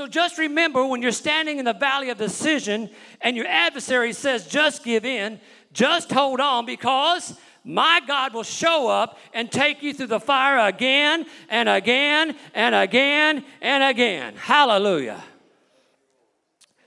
[0.00, 2.88] So just remember when you're standing in the valley of decision
[3.20, 5.38] and your adversary says, Just give in,
[5.74, 10.66] just hold on because my God will show up and take you through the fire
[10.66, 14.36] again and again and again and again.
[14.36, 15.22] Hallelujah.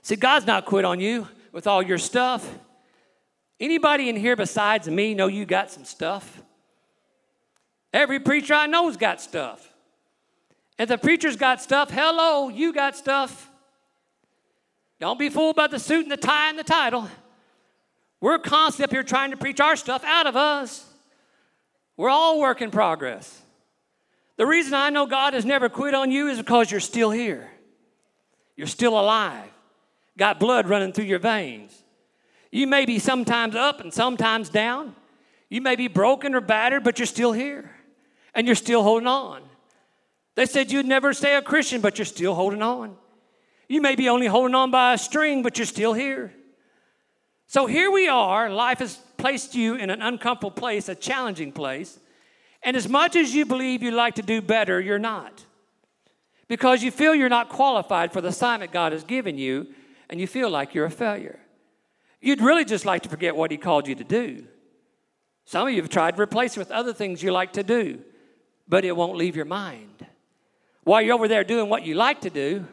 [0.02, 2.58] See, God's not quit on you with all your stuff.
[3.60, 6.42] Anybody in here besides me know you got some stuff?
[7.92, 9.72] Every preacher I know's got stuff.
[10.78, 13.50] If the preacher's got stuff, hello, you got stuff.
[15.00, 17.08] Don't be fooled by the suit and the tie and the title.
[18.20, 20.84] We're constantly up here trying to preach our stuff out of us.
[21.96, 23.42] We're all work in progress.
[24.36, 27.50] The reason I know God has never quit on you is because you're still here.
[28.56, 29.50] You're still alive.
[30.16, 31.82] Got blood running through your veins.
[32.50, 34.94] You may be sometimes up and sometimes down.
[35.50, 37.70] You may be broken or battered, but you're still here.
[38.34, 39.42] And you're still holding on.
[40.34, 42.96] They said you'd never stay a Christian, but you're still holding on.
[43.68, 46.32] You may be only holding on by a string, but you're still here.
[47.46, 48.50] So here we are.
[48.50, 51.98] Life has placed you in an uncomfortable place, a challenging place.
[52.62, 55.44] And as much as you believe you'd like to do better, you're not.
[56.48, 59.68] Because you feel you're not qualified for the assignment God has given you,
[60.10, 61.38] and you feel like you're a failure.
[62.20, 64.46] You'd really just like to forget what He called you to do.
[65.44, 68.00] Some of you have tried to replace it with other things you like to do,
[68.66, 70.06] but it won't leave your mind.
[70.84, 72.66] While you're over there doing what you like to do,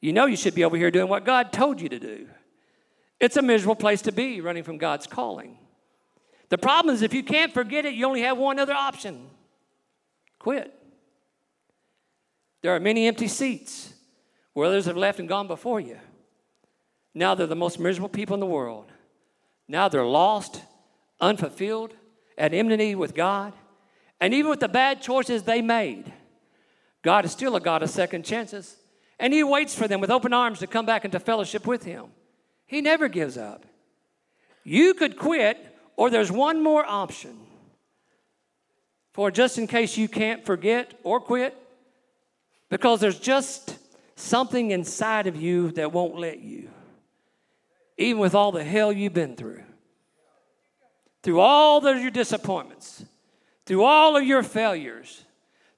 [0.00, 2.28] you know you should be over here doing what God told you to do.
[3.18, 5.58] It's a miserable place to be running from God's calling.
[6.48, 9.28] The problem is if you can't forget it, you only have one other option
[10.38, 10.74] quit.
[12.62, 13.92] There are many empty seats
[14.52, 15.98] where others have left and gone before you.
[17.14, 18.90] Now they're the most miserable people in the world.
[19.68, 20.62] Now they're lost,
[21.20, 21.94] unfulfilled,
[22.36, 23.52] at enmity with God.
[24.20, 26.12] And even with the bad choices they made,
[27.02, 28.76] God is still a God of second chances.
[29.18, 32.06] And He waits for them with open arms to come back into fellowship with Him.
[32.66, 33.66] He never gives up.
[34.64, 35.58] You could quit,
[35.96, 37.36] or there's one more option.
[39.12, 41.56] For just in case you can't forget or quit,
[42.68, 43.76] because there's just
[44.14, 46.70] something inside of you that won't let you,
[47.98, 49.62] even with all the hell you've been through.
[51.22, 53.04] Through all of your disappointments,
[53.66, 55.24] through all of your failures,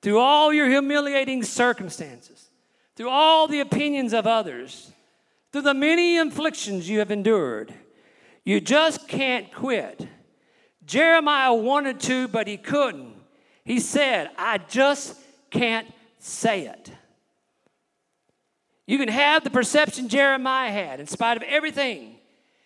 [0.03, 2.51] through all your humiliating circumstances,
[2.97, 4.93] through all the opinions of others,
[5.53, 7.73] through the many afflictions you have endured.
[8.45, 10.07] You just can't quit.
[10.85, 13.15] Jeremiah wanted to, but he couldn't.
[13.65, 15.17] He said, I just
[15.50, 15.87] can't
[16.19, 16.90] say it.
[18.87, 22.17] You can have the perception Jeremiah had, in spite of everything.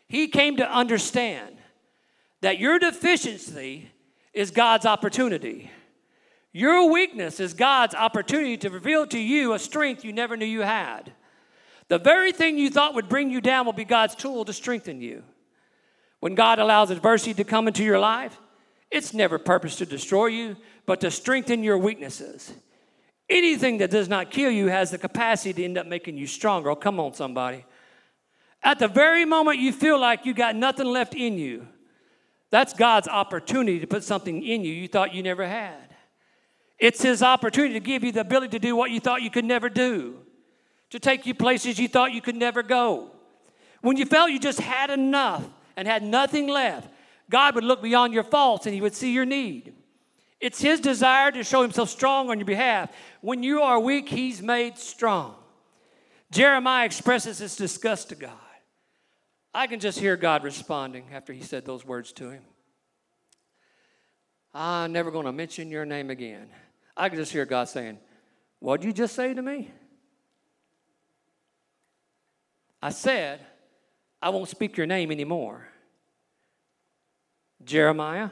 [0.09, 1.57] He came to understand
[2.41, 3.91] that your deficiency
[4.33, 5.71] is God's opportunity.
[6.57, 10.63] Your weakness is God's opportunity to reveal to you a strength you never knew you
[10.63, 11.13] had.
[11.89, 15.03] The very thing you thought would bring you down will be God's tool to strengthen
[15.03, 15.23] you.
[16.21, 18.41] When God allows adversity to come into your life,
[18.91, 22.55] it's never purpose to destroy you, but to strengthen your weaknesses.
[23.29, 26.71] Anything that does not kill you has the capacity to end up making you stronger.
[26.71, 27.67] Oh, come on, somebody.
[28.63, 31.69] At the very moment you feel like you got nothing left in you,
[32.51, 35.86] That's God's opportunity to put something in you you thought you never had.
[36.79, 39.45] It's His opportunity to give you the ability to do what you thought you could
[39.45, 40.17] never do,
[40.91, 43.11] to take you places you thought you could never go.
[43.81, 46.89] When you felt you just had enough and had nothing left,
[47.31, 49.75] God would look beyond your faults and He would see your need.
[50.41, 52.91] It's His desire to show Himself strong on your behalf.
[53.21, 55.37] When you are weak, He's made strong.
[56.31, 58.33] Jeremiah expresses his disgust to God.
[59.55, 62.43] I can just hear God responding after he said those words to him.
[64.53, 66.49] I'm never going to mention your name again.
[66.97, 67.99] I can just hear God saying,
[68.61, 69.71] What did you just say to me?
[72.83, 73.41] I said,
[74.23, 75.67] I won't speak your name anymore.
[77.65, 78.31] Jeremiah,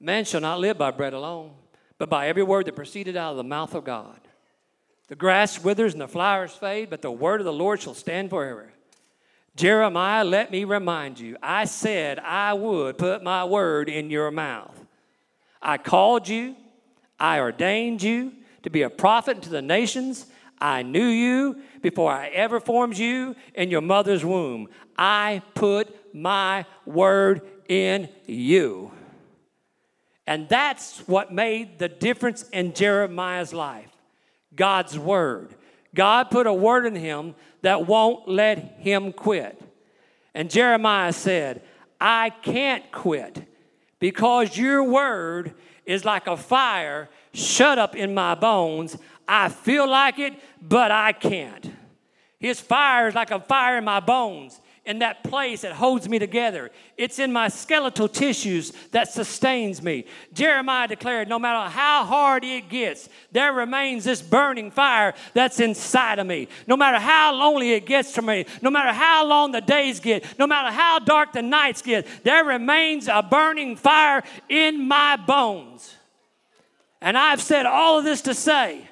[0.00, 1.52] man shall not live by bread alone,
[1.98, 4.18] but by every word that proceeded out of the mouth of God.
[5.08, 8.30] The grass withers and the flowers fade, but the word of the Lord shall stand
[8.30, 8.72] forever.
[9.56, 14.74] Jeremiah, let me remind you, I said I would put my word in your mouth.
[15.62, 16.56] I called you,
[17.18, 20.26] I ordained you to be a prophet to the nations.
[20.58, 24.68] I knew you before I ever formed you in your mother's womb.
[24.96, 28.92] I put my word in you.
[30.26, 33.90] And that's what made the difference in Jeremiah's life
[34.54, 35.54] God's word.
[35.94, 39.60] God put a word in him that won't let him quit.
[40.34, 41.62] And Jeremiah said,
[42.00, 43.46] I can't quit
[44.00, 45.54] because your word
[45.86, 48.96] is like a fire shut up in my bones.
[49.26, 51.72] I feel like it, but I can't.
[52.38, 56.18] His fire is like a fire in my bones in that place that holds me
[56.18, 56.70] together.
[56.98, 60.04] It's in my skeletal tissues that sustains me.
[60.34, 66.18] Jeremiah declared no matter how hard it gets, there remains this burning fire that's inside
[66.18, 66.48] of me.
[66.66, 70.38] No matter how lonely it gets to me, no matter how long the days get,
[70.38, 75.94] no matter how dark the nights get, there remains a burning fire in my bones.
[77.00, 78.88] And I've said all of this to say,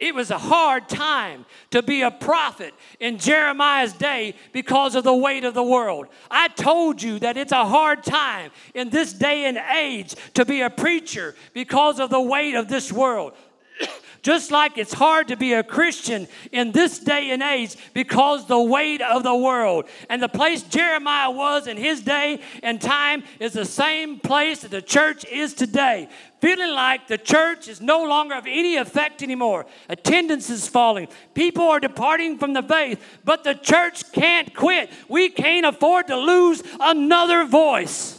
[0.00, 5.14] it was a hard time to be a prophet in Jeremiah's day because of the
[5.14, 6.06] weight of the world.
[6.30, 10.62] I told you that it's a hard time in this day and age to be
[10.62, 13.34] a preacher because of the weight of this world.
[14.22, 18.60] Just like it's hard to be a Christian in this day and age because the
[18.60, 19.86] weight of the world.
[20.08, 24.70] And the place Jeremiah was in his day and time is the same place that
[24.70, 26.08] the church is today.
[26.40, 29.66] Feeling like the church is no longer of any effect anymore.
[29.90, 31.08] Attendance is falling.
[31.34, 34.90] People are departing from the faith, but the church can't quit.
[35.08, 38.16] We can't afford to lose another voice.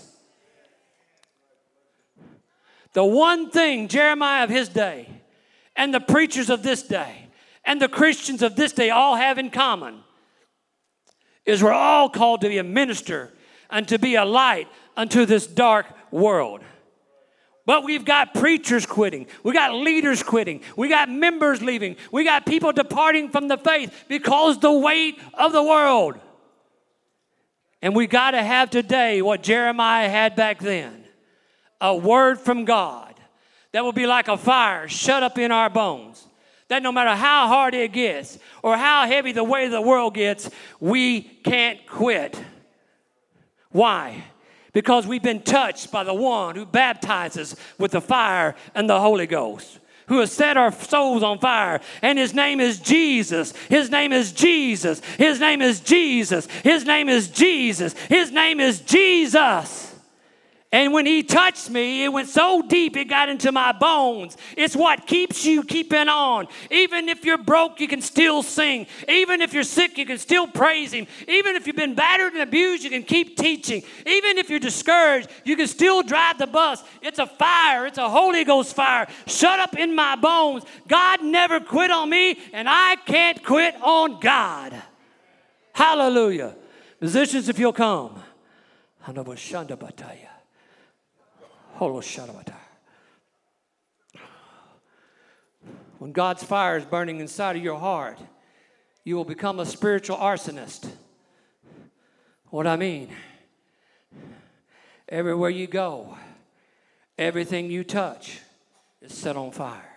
[2.94, 5.10] The one thing Jeremiah of his day
[5.76, 7.28] and the preachers of this day
[7.66, 10.04] and the Christians of this day all have in common
[11.46, 13.32] is we're all called to be a minister
[13.72, 16.62] and to be a light unto this dark world.
[17.72, 19.28] But we've got preachers quitting.
[19.44, 20.60] We got leaders quitting.
[20.76, 21.96] We got members leaving.
[22.12, 26.20] We got people departing from the faith because the weight of the world.
[27.82, 31.06] And we got to have today what Jeremiah had back then
[31.80, 33.16] a word from God
[33.72, 36.28] that will be like a fire shut up in our bones.
[36.68, 40.16] That no matter how hard it gets or how heavy the weight of the world
[40.16, 40.50] gets,
[40.82, 42.38] we can't quit.
[43.70, 44.26] Why?
[44.74, 49.28] Because we've been touched by the one who baptizes with the fire and the Holy
[49.28, 51.80] Ghost who has set our souls on fire.
[52.02, 53.54] And his name is Jesus.
[53.70, 55.00] His name is Jesus.
[55.18, 56.48] His name is Jesus.
[56.64, 57.94] His name is Jesus.
[58.10, 59.91] His name is Jesus.
[60.74, 64.38] And when he touched me, it went so deep it got into my bones.
[64.56, 66.48] It's what keeps you keeping on.
[66.70, 68.88] Even if you're broke, you can still sing.
[69.10, 71.08] Even if you're sick, you can still praise him.
[71.28, 73.84] Even if you've been battered and abused, you can keep teaching.
[74.06, 76.82] Even if you're discouraged, you can still drive the bus.
[77.02, 80.64] It's a fire, it's a Holy Ghost fire shut up in my bones.
[80.88, 84.74] God never quit on me, and I can't quit on God.
[85.74, 86.56] Hallelujah.
[87.00, 88.22] Musicians, if you'll come.
[95.98, 98.20] When God's fire is burning inside of your heart,
[99.04, 100.88] you will become a spiritual arsonist.
[102.50, 103.10] What I mean,
[105.10, 106.18] everywhere you go,
[107.18, 108.40] everything you touch
[109.02, 109.90] is set on fire.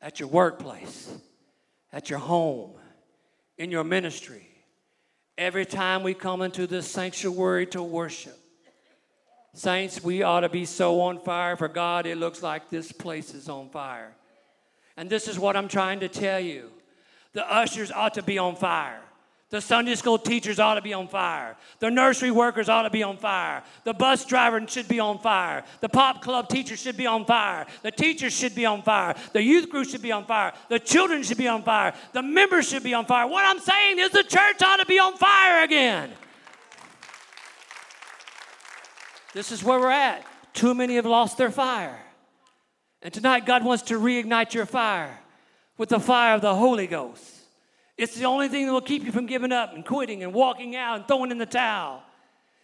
[0.00, 1.12] At your workplace,
[1.92, 2.72] at your home,
[3.58, 4.48] in your ministry.
[5.36, 8.41] Every time we come into this sanctuary to worship,
[9.54, 13.34] Saints, we ought to be so on fire for God, it looks like this place
[13.34, 14.12] is on fire.
[14.96, 16.70] And this is what I'm trying to tell you
[17.34, 19.00] the ushers ought to be on fire.
[19.52, 21.58] The Sunday school teachers ought to be on fire.
[21.78, 23.62] The nursery workers ought to be on fire.
[23.84, 25.62] The bus driver should be on fire.
[25.80, 27.66] The pop club teacher should be on fire.
[27.82, 29.14] The teachers should be on fire.
[29.34, 30.54] The youth group should be on fire.
[30.70, 31.92] The children should be on fire.
[32.14, 33.26] The members should be on fire.
[33.26, 36.10] What I'm saying is the church ought to be on fire again.
[39.32, 40.24] This is where we're at.
[40.52, 41.98] Too many have lost their fire.
[43.00, 45.18] And tonight, God wants to reignite your fire
[45.78, 47.24] with the fire of the Holy Ghost.
[47.96, 50.76] It's the only thing that will keep you from giving up and quitting and walking
[50.76, 52.02] out and throwing in the towel.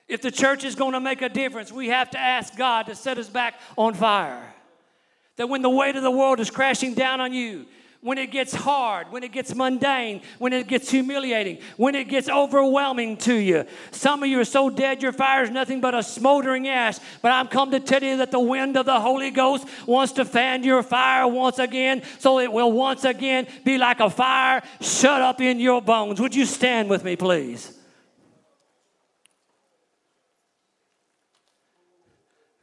[0.07, 2.95] If the church is going to make a difference, we have to ask God to
[2.95, 4.43] set us back on fire.
[5.37, 7.67] That when the weight of the world is crashing down on you,
[8.01, 12.29] when it gets hard, when it gets mundane, when it gets humiliating, when it gets
[12.29, 13.65] overwhelming to you.
[13.91, 16.99] Some of you are so dead your fire is nothing but a smoldering ash.
[17.23, 20.25] But I'm come to tell you that the wind of the Holy Ghost wants to
[20.25, 25.21] fan your fire once again, so it will once again be like a fire shut
[25.21, 26.21] up in your bones.
[26.21, 27.78] Would you stand with me, please?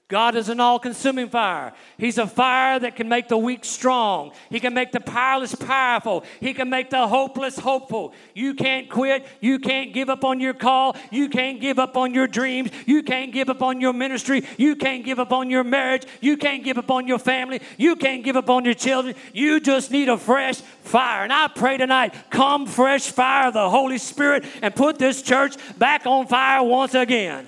[0.07, 1.73] God is an all consuming fire.
[1.97, 4.33] He's a fire that can make the weak strong.
[4.51, 6.23] He can make the powerless powerful.
[6.39, 8.13] He can make the hopeless hopeful.
[8.35, 9.25] You can't quit.
[9.41, 10.95] You can't give up on your call.
[11.09, 12.69] You can't give up on your dreams.
[12.85, 14.45] You can't give up on your ministry.
[14.57, 16.03] You can't give up on your marriage.
[16.21, 17.61] You can't give up on your family.
[17.77, 19.15] You can't give up on your children.
[19.33, 21.23] You just need a fresh fire.
[21.23, 25.55] And I pray tonight come fresh fire of the Holy Spirit and put this church
[25.77, 27.47] back on fire once again.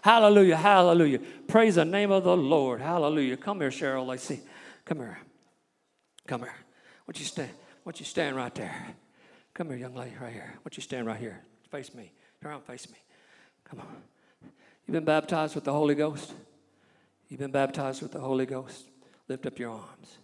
[0.00, 1.18] Hallelujah, hallelujah.
[1.46, 2.80] Praise the name of the Lord.
[2.80, 3.36] Hallelujah.
[3.36, 4.40] Come here, Cheryl Lacey.
[4.84, 5.18] Come here.
[6.26, 6.54] Come here.
[7.04, 7.50] What you stand?
[7.82, 8.94] What you stand right there?
[9.54, 10.54] Come here, young lady, right here.
[10.62, 11.42] What you stand right here?
[11.70, 12.12] Face me.
[12.40, 12.98] Turn around, face me.
[13.64, 13.86] Come on.
[14.86, 16.32] You've been baptized with the Holy Ghost.
[17.28, 18.88] You've been baptized with the Holy Ghost.
[19.28, 20.18] Lift up your arms.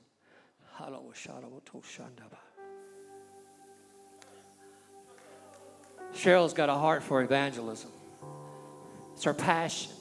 [6.14, 7.90] Cheryl's got a heart for evangelism.
[9.14, 9.92] It's her passion.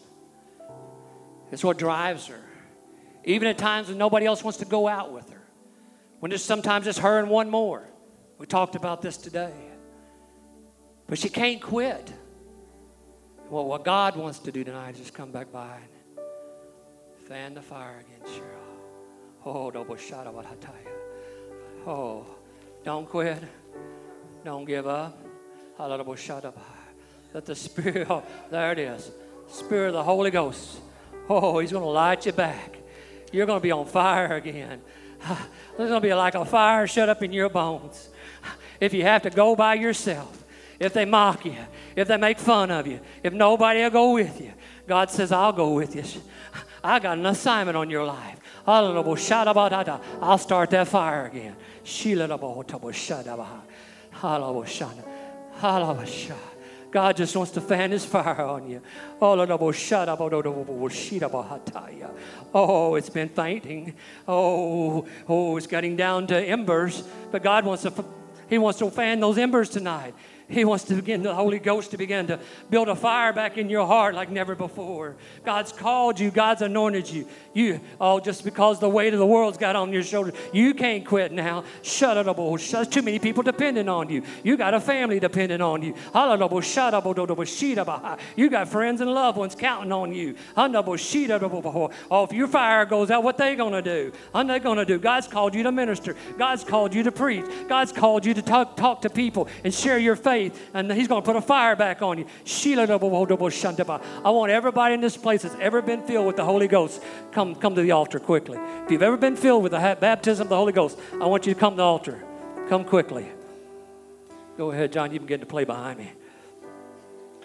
[1.52, 2.40] It's what drives her.
[3.26, 5.42] Even at times when nobody else wants to go out with her.
[6.20, 7.88] When it's sometimes it's her and one more.
[8.38, 9.54] We talked about this today.
[11.08, 12.12] But she can't quit.
[13.50, 17.62] Well, what God wants to do tonight is just come back by and fan the
[17.62, 18.63] fire again, Cheryl.
[19.46, 19.72] Oh.
[21.86, 22.26] Oh,
[22.84, 23.44] don't quit.
[24.44, 25.18] Don't give up.
[27.34, 29.12] Let the Spirit, oh, there it is.
[29.48, 30.80] Spirit of the Holy Ghost.
[31.30, 32.78] Oh, He's going to light you back.
[33.32, 34.82] You're going to be on fire again.
[35.78, 38.10] There's going to be like a fire shut up in your bones.
[38.80, 40.44] If you have to go by yourself,
[40.80, 41.56] if they mock you,
[41.96, 44.54] if they make fun of you, if nobody will go with you,
[44.88, 46.04] God says, I'll go with you.
[46.84, 48.40] I got an assignment on your life.
[50.22, 51.56] I'll start that fire again.
[56.92, 58.80] God just wants to fan his fire on you.
[62.54, 63.96] Oh, it's been fainting.
[64.28, 67.04] Oh, oh, it's getting down to embers.
[67.32, 67.92] But God wants to,
[68.48, 70.14] he wants to fan those embers tonight.
[70.50, 72.40] He wants to begin, the Holy Ghost to begin to
[72.70, 75.16] build a fire back in your heart like never before.
[75.46, 77.28] God's called you, God's anointed you.
[77.54, 81.06] You, oh, just because the weight of the world's got on your shoulders, you can't
[81.06, 81.64] quit now.
[81.82, 84.24] Shut up, oh, There's too many people depending on you.
[84.44, 85.96] You got a family depending on you.
[86.62, 90.36] shut up, You got friends and loved ones counting on you.
[90.58, 94.12] Oh, if your fire goes out, what they gonna do?
[94.32, 95.00] What they gonna do?
[95.00, 96.16] God's called you to minister.
[96.38, 97.46] God's called you to preach.
[97.70, 101.08] God's called you to talk, talk to people and share your faith faith, and He's
[101.08, 102.26] going to put a fire back on you.
[104.26, 107.56] I want everybody in this place that's ever been filled with the Holy Ghost, come,
[107.56, 108.58] come to the altar quickly.
[108.86, 111.54] If you've ever been filled with the baptism of the Holy Ghost, I want you
[111.54, 112.24] to come to the altar.
[112.70, 113.28] Come quickly.
[114.58, 115.12] Go ahead, John.
[115.12, 116.12] You can get to play behind me.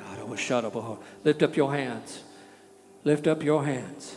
[0.01, 0.77] Up.
[0.77, 2.23] Uh, lift up your hands.
[3.05, 4.17] Lift up your hands.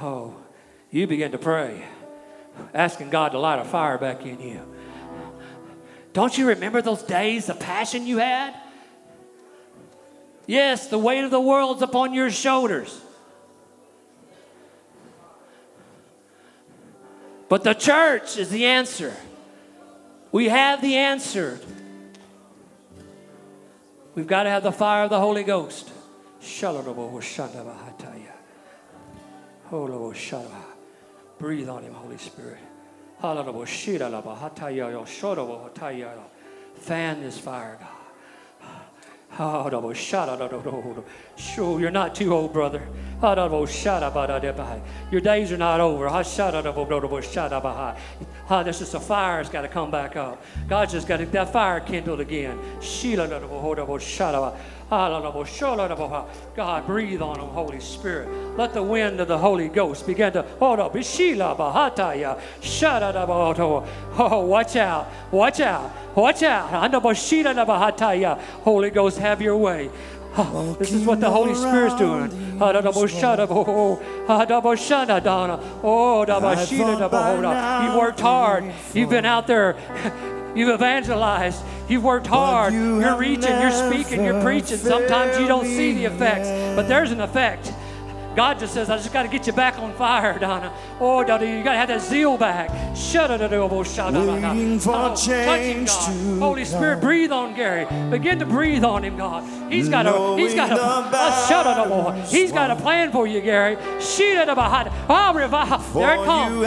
[0.00, 0.36] Oh,
[0.90, 1.84] you begin to pray,
[2.72, 4.77] asking God to light a fire back in you.
[6.18, 8.52] Don't you remember those days of passion you had?
[10.48, 13.00] Yes, the weight of the world's upon your shoulders.
[17.48, 19.14] But the church is the answer.
[20.32, 21.60] We have the answer.
[24.16, 25.88] We've got to have the fire of the Holy Ghost.
[31.38, 32.67] Breathe on him, Holy Spirit.
[36.76, 37.88] Fan this fire, God.
[41.38, 42.82] Sure, you're not too old, brother.
[45.10, 46.08] Your days are not over.
[48.50, 50.42] Oh, this is a fire's got to come back up.
[50.68, 52.58] God's just got to, that fire kindled again.
[56.56, 58.28] God, breathe on them, Holy Spirit.
[58.56, 60.94] Let the wind of the Holy Ghost begin to hold up.
[64.20, 68.40] Oh, watch out, watch out, watch out.
[68.62, 69.90] Holy Ghost, have your way.
[70.36, 72.58] Oh, this is what the Holy Spirit's doing.
[72.60, 72.70] Oh,
[77.86, 78.72] You've worked hard.
[78.94, 79.76] You've been out there.
[80.54, 81.62] You've evangelized.
[81.88, 82.72] You've worked hard.
[82.72, 84.76] You you're reaching, you're speaking, you're preaching.
[84.76, 87.72] Sometimes you don't see the effects, but there's an effect.
[88.38, 90.72] God just says, I just got to get you back on fire, Donna.
[91.00, 92.70] Oh, Donna, you got to have that zeal back.
[94.46, 97.88] Waiting for oh, change to Holy Spirit, breathe on Gary.
[98.10, 99.42] Begin to breathe on him, God.
[99.72, 103.40] He's got a, he's got a, a shut it, He's got a plan for you,
[103.40, 103.74] Gary.
[104.00, 105.92] Shut it, oh, revive.
[105.92, 106.60] There it comes.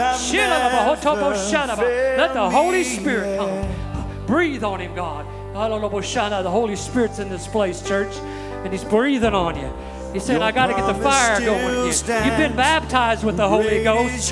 [2.18, 4.26] Let the Holy Spirit come.
[4.26, 5.24] Breathe on him, God.
[5.54, 8.14] Ah, the Holy Spirit's in this place, church,
[8.62, 9.72] and He's breathing on you.
[10.12, 12.26] He said, I got to get the fire going again.
[12.26, 14.30] You've been baptized with the Holy Ghost.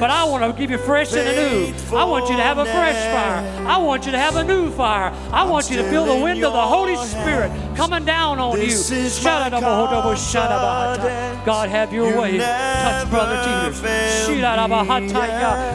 [0.00, 1.74] But I want to give you fresh and anew.
[1.96, 3.42] I want you to have a fresh fire.
[3.66, 5.12] I want you to have a new fire.
[5.32, 8.66] I want you to feel the wind of the Holy Spirit coming down on you.
[11.44, 12.38] God, have your way.
[12.38, 13.84] Touch Brother Teeter.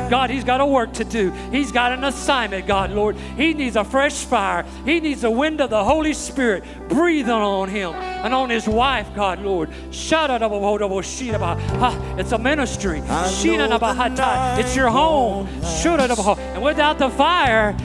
[0.09, 1.31] God, he's got a work to do.
[1.51, 3.15] He's got an assignment, God, Lord.
[3.37, 4.65] He needs a fresh fire.
[4.85, 8.67] He needs the wind of the Holy Spirit breathing on him him and on his
[8.67, 9.69] wife, God, Lord.
[12.17, 13.01] It's a ministry.
[14.59, 15.47] It's your home.
[16.53, 17.75] And without the fire,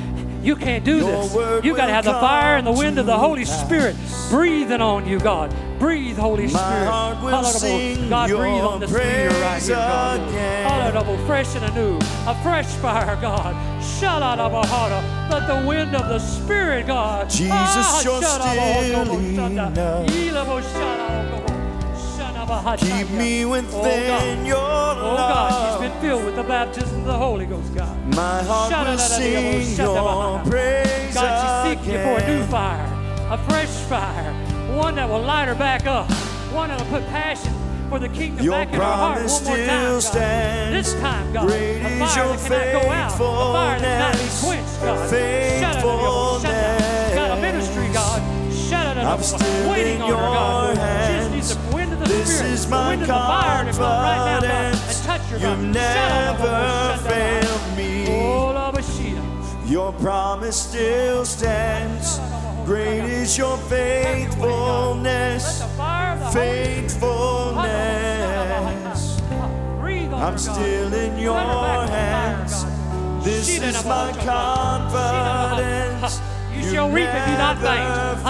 [0.43, 1.35] you can't do this.
[1.65, 3.97] You got to have the fire and the wind of the Holy Spirit
[4.31, 5.51] breathing on you, God.
[5.79, 6.85] Breathe, Holy Spirit.
[6.87, 11.27] God, breathe on this leader right here, God.
[11.27, 11.99] Fresh and anew.
[12.27, 13.55] A fresh fire, God.
[13.83, 14.93] Shut out of our heart.
[15.31, 17.29] Let the wind of the Spirit, God.
[17.29, 19.75] Jesus, ah, you're still enough.
[22.79, 24.99] Keep me within oh your love.
[24.99, 28.14] Oh God, she's been filled with the baptism of the Holy Ghost, God.
[28.14, 32.87] My heart will sing your praise God, she's seeking you for a new fire,
[33.31, 34.33] a fresh fire,
[34.75, 36.11] one that will light her back up,
[36.53, 37.53] one that will put passion
[37.89, 40.72] for the kingdom your back in her heart one more time, God.
[40.72, 44.47] This time, God, Great a fire that cannot go out, a fire that cannot be
[44.47, 45.11] quenched, God.
[45.11, 45.85] Shut up, shut
[46.43, 47.14] Faithfulness.
[47.14, 48.53] God, a ministry, God.
[48.53, 49.70] Shut it up.
[49.70, 50.77] Waiting on her, God.
[51.07, 53.14] She just needs the wind of the this Spirit, is my the wind of the
[53.14, 55.59] fire to come right now, God, and touch her, God.
[55.59, 58.07] You've never failed me.
[58.09, 58.35] Oh,
[59.66, 62.20] your promise still stands.
[62.65, 65.62] Great is your faithfulness.
[66.33, 69.21] Faithfulness.
[70.15, 72.65] I'm still in your hands.
[73.23, 76.21] This is my confidence.
[76.55, 78.25] You shall reap if you not faint.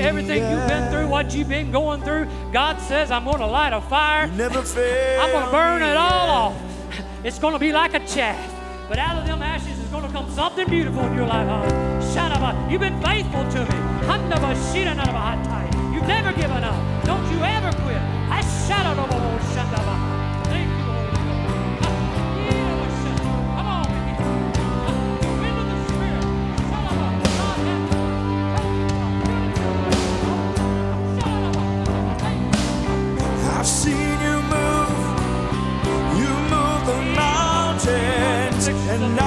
[0.00, 3.72] Everything you've been through, what you've been going through, God says, I'm going to light
[3.74, 4.22] a fire.
[4.22, 4.52] I'm going
[5.44, 6.56] to burn it all off.
[7.24, 8.38] It's going to be like a chaff.
[8.88, 11.95] But out of them ashes is going to come something beautiful in your life.
[12.70, 13.78] You've been faithful to me.
[15.94, 17.04] You've never given up.
[17.04, 18.02] Don't you ever quit.
[20.44, 21.14] Thank you, Lord.
[23.56, 23.86] Come on.
[23.94, 24.28] Vicky.
[25.40, 26.24] With the spirit.
[26.70, 27.74] Come on, not happy.
[31.08, 31.56] I shout out
[38.88, 39.25] and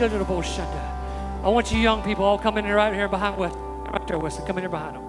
[0.00, 3.52] I want you young people all come in here right here behind Wes.
[3.52, 4.46] Right there, Wesley.
[4.46, 5.02] Come in here behind them.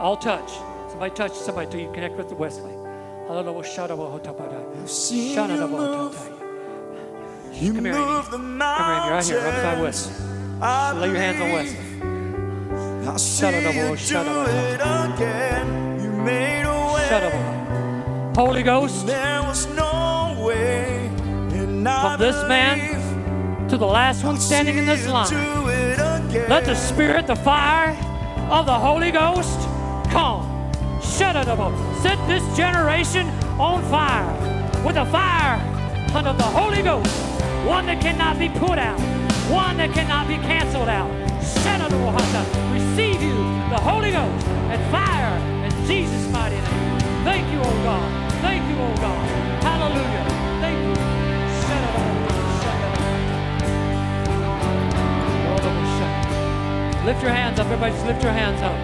[0.00, 0.50] All touch.
[0.88, 2.72] Somebody touch somebody till you connect with the Wesley.
[3.28, 3.62] Hallelujah.
[3.62, 4.88] Shada bo hota bada.
[4.88, 6.30] Seen you move,
[7.52, 8.30] you Come here, move Amy.
[8.30, 10.08] the Come here, Amy, right here, right beside mountains.
[10.08, 10.24] Wesley.
[10.62, 13.08] I Lay your hands on Wesley.
[13.08, 14.48] I'll Shut up, you shut up.
[14.48, 14.80] it
[15.14, 16.00] again.
[16.02, 17.06] You made a way.
[17.08, 18.36] Shut up.
[18.36, 21.10] Holy Ghost, There was no way.
[21.50, 22.97] From this man
[23.68, 25.30] to the last one standing in this line.
[26.48, 27.90] Let the Spirit, the fire
[28.50, 29.60] of the Holy Ghost
[30.10, 30.72] come.
[31.02, 31.58] Shut it up.
[32.00, 33.26] Set this generation
[33.60, 34.32] on fire
[34.84, 35.60] with the fire
[36.14, 37.14] under the Holy Ghost.
[37.66, 38.98] One that cannot be put out,
[39.50, 41.10] one that cannot be canceled out.
[41.62, 42.72] Shut it up.
[42.72, 43.36] Receive you,
[43.68, 47.00] the Holy Ghost, and fire in Jesus' mighty name.
[47.24, 48.32] Thank you, oh God.
[48.40, 49.28] Thank you, oh God.
[49.62, 50.47] Hallelujah.
[57.08, 57.64] Lift your hands up.
[57.68, 58.76] Everybody just lift your hands up.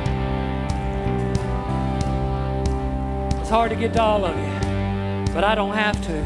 [3.39, 6.22] It's hard to get to all of you, but I don't have to.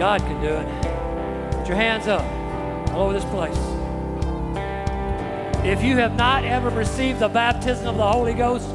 [0.00, 0.66] God can do it.
[1.58, 2.24] Put your hands up
[2.92, 3.56] all over this place.
[5.64, 8.66] If you have not ever received the baptism of the Holy Ghost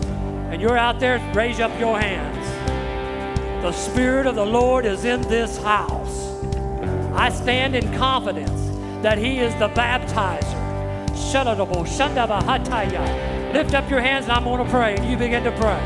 [0.52, 2.48] and you're out there, raise up your hands.
[3.62, 6.30] The Spirit of the Lord is in this house.
[7.12, 8.69] I stand in confidence
[9.02, 10.44] that He is the baptizer.
[13.54, 14.96] Lift up your hands and I'm going to pray.
[14.96, 15.80] And you begin to pray.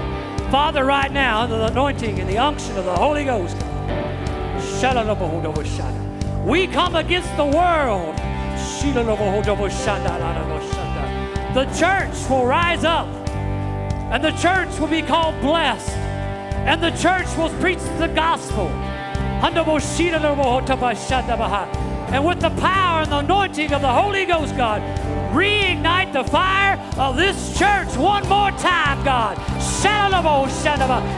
[0.52, 3.58] Father, right now, under the anointing and the unction of the Holy Ghost,
[6.46, 8.16] we come against the world.
[11.54, 13.08] The church will rise up
[14.12, 15.90] and the church will be called blessed
[16.68, 18.70] and the church will preach the gospel.
[22.14, 24.84] And with the power and the anointing of the Holy Ghost, God,
[25.34, 29.36] reignite the fire of this church one more time, God.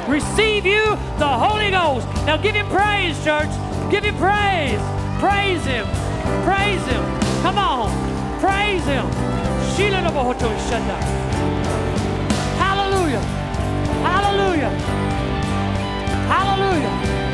[0.08, 0.84] Receive you,
[1.20, 2.08] the Holy Ghost.
[2.26, 3.50] Now give him praise, church.
[3.92, 4.80] Give him praise.
[5.20, 5.86] Praise him.
[6.46, 7.04] Praise him.
[7.42, 7.92] Come on.
[8.40, 9.06] Praise him.
[12.58, 13.20] Hallelujah.
[14.02, 14.70] Hallelujah.
[16.30, 17.25] Hallelujah.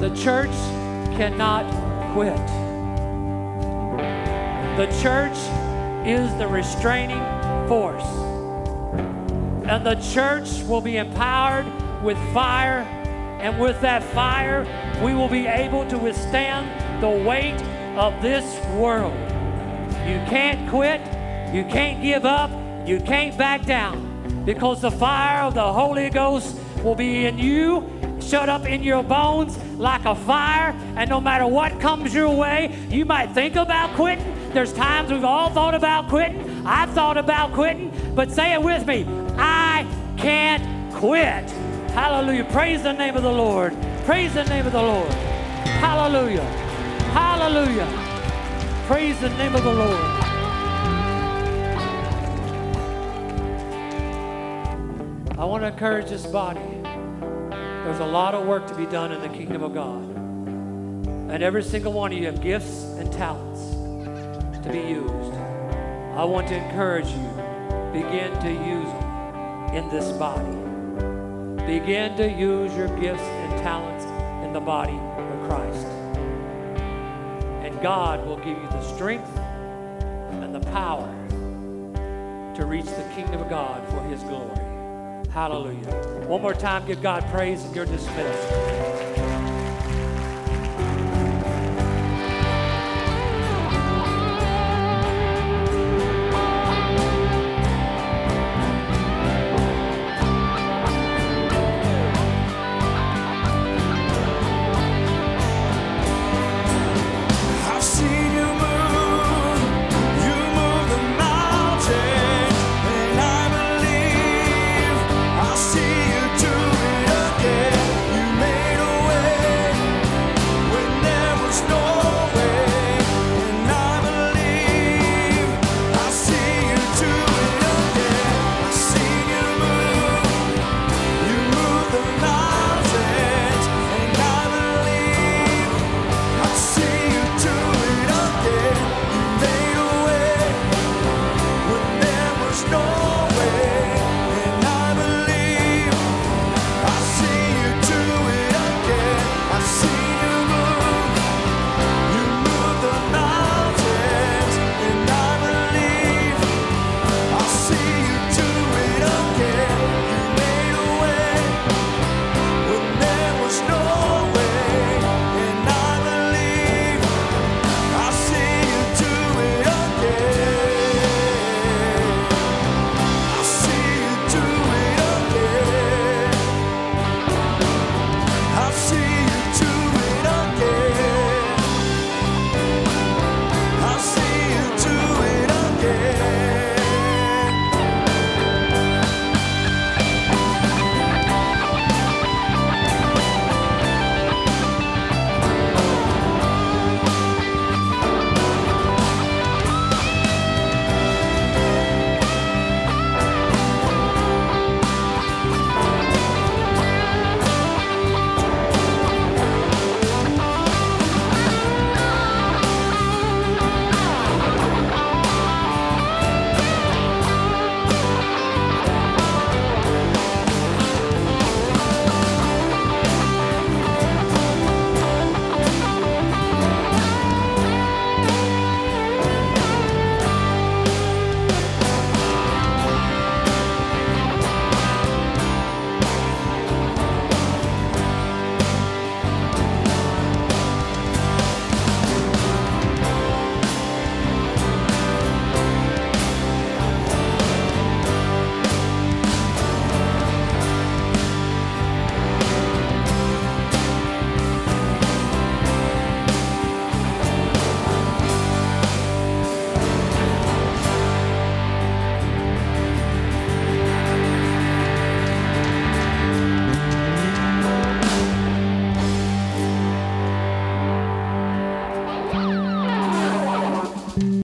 [0.00, 0.50] The church
[1.18, 1.66] cannot
[2.14, 2.34] quit.
[4.78, 5.36] The church
[6.06, 7.22] is the restraining
[7.68, 8.06] force.
[9.68, 11.66] And the church will be empowered
[12.02, 12.80] with fire.
[13.42, 14.64] And with that fire,
[15.04, 17.60] we will be able to withstand the weight
[17.98, 18.44] of this
[18.76, 19.12] world.
[20.08, 21.02] You can't quit.
[21.54, 22.50] You can't give up.
[22.88, 27.99] You can't back down because the fire of the Holy Ghost will be in you,
[28.20, 30.74] shut up in your bones like a fire.
[30.96, 34.24] And no matter what comes your way, you might think about quitting.
[34.52, 36.66] There's times we've all thought about quitting.
[36.66, 39.06] I've thought about quitting, but say it with me
[39.36, 40.62] I can't
[40.94, 41.50] quit.
[41.92, 42.44] Hallelujah.
[42.44, 43.74] Praise the name of the Lord.
[44.04, 45.12] Praise the name of the Lord.
[45.80, 46.44] Hallelujah.
[47.12, 47.88] Hallelujah.
[48.86, 50.20] Praise the name of the Lord.
[55.38, 56.79] I want to encourage this body.
[57.90, 60.04] There's a lot of work to be done in the kingdom of God.
[60.04, 63.72] And every single one of you have gifts and talents
[64.62, 65.34] to be used.
[66.14, 67.28] I want to encourage you,
[67.92, 71.66] begin to use them in this body.
[71.66, 74.04] Begin to use your gifts and talents
[74.46, 75.86] in the body of Christ.
[77.64, 81.08] And God will give you the strength and the power
[82.54, 84.59] to reach the kingdom of God for his glory.
[85.32, 86.26] Hallelujah.
[86.26, 88.99] One more time, give God praise and you're dismissed.